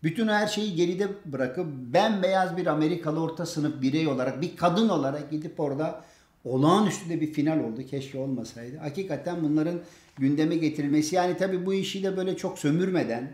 bütün 0.02 0.28
her 0.28 0.46
şeyi 0.46 0.74
geride 0.74 1.08
bırakıp 1.24 1.66
bembeyaz 1.66 2.56
bir 2.56 2.66
Amerikalı 2.66 3.20
orta 3.20 3.46
sınıf 3.46 3.82
birey 3.82 4.08
olarak 4.08 4.40
bir 4.40 4.56
kadın 4.56 4.88
olarak 4.88 5.30
gidip 5.30 5.60
orada 5.60 6.04
olağanüstü 6.44 7.08
de 7.08 7.20
bir 7.20 7.32
final 7.32 7.60
oldu. 7.60 7.86
Keşke 7.86 8.18
olmasaydı. 8.18 8.76
Hakikaten 8.76 9.42
bunların 9.42 9.80
gündeme 10.16 10.56
getirilmesi 10.56 11.16
yani 11.16 11.36
tabii 11.36 11.66
bu 11.66 11.74
işi 11.74 12.02
de 12.02 12.16
böyle 12.16 12.36
çok 12.36 12.58
sömürmeden 12.58 13.32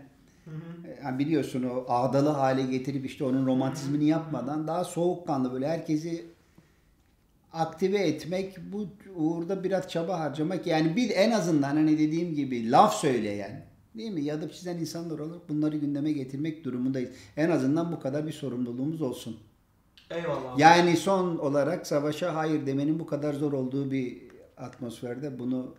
yani 1.03 1.19
biliyorsun 1.19 1.63
o 1.63 1.85
ağdalı 1.87 2.29
hale 2.29 2.63
getirip 2.63 3.05
işte 3.05 3.23
onun 3.23 3.45
romantizmini 3.45 4.05
yapmadan 4.05 4.67
daha 4.67 4.83
soğukkanlı 4.83 5.53
böyle 5.53 5.67
herkesi 5.67 6.25
aktive 7.53 7.97
etmek 7.97 8.57
bu 8.73 8.87
uğurda 9.15 9.63
biraz 9.63 9.89
çaba 9.89 10.19
harcamak 10.19 10.67
yani 10.67 10.95
bir 10.95 11.09
en 11.09 11.31
azından 11.31 11.75
hani 11.75 11.99
dediğim 11.99 12.35
gibi 12.35 12.71
laf 12.71 12.95
söyleyen 12.95 13.65
değil 13.95 14.11
mi 14.11 14.21
yazıp 14.21 14.53
çizen 14.53 14.77
insanlar 14.77 15.19
olarak 15.19 15.49
bunları 15.49 15.77
gündeme 15.77 16.11
getirmek 16.11 16.63
durumundayız. 16.63 17.09
En 17.37 17.49
azından 17.49 17.91
bu 17.91 17.99
kadar 17.99 18.27
bir 18.27 18.31
sorumluluğumuz 18.31 19.01
olsun. 19.01 19.37
Eyvallah. 20.15 20.59
Yani 20.59 20.97
son 20.97 21.37
olarak 21.37 21.87
savaşa 21.87 22.35
hayır 22.35 22.65
demenin 22.65 22.99
bu 22.99 23.05
kadar 23.05 23.33
zor 23.33 23.53
olduğu 23.53 23.91
bir 23.91 24.21
atmosferde 24.57 25.39
bunu 25.39 25.75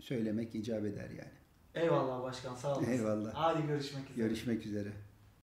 söylemek 0.00 0.54
icap 0.54 0.84
eder 0.84 1.10
yani. 1.10 1.34
Eyvallah 1.74 2.22
başkan 2.22 2.54
sağ 2.54 2.76
olasın. 2.76 2.92
Eyvallah. 2.92 3.30
Hadi 3.34 3.66
görüşmek 3.66 4.10
üzere. 4.10 4.26
Görüşmek 4.26 4.66
üzere. 4.66 4.88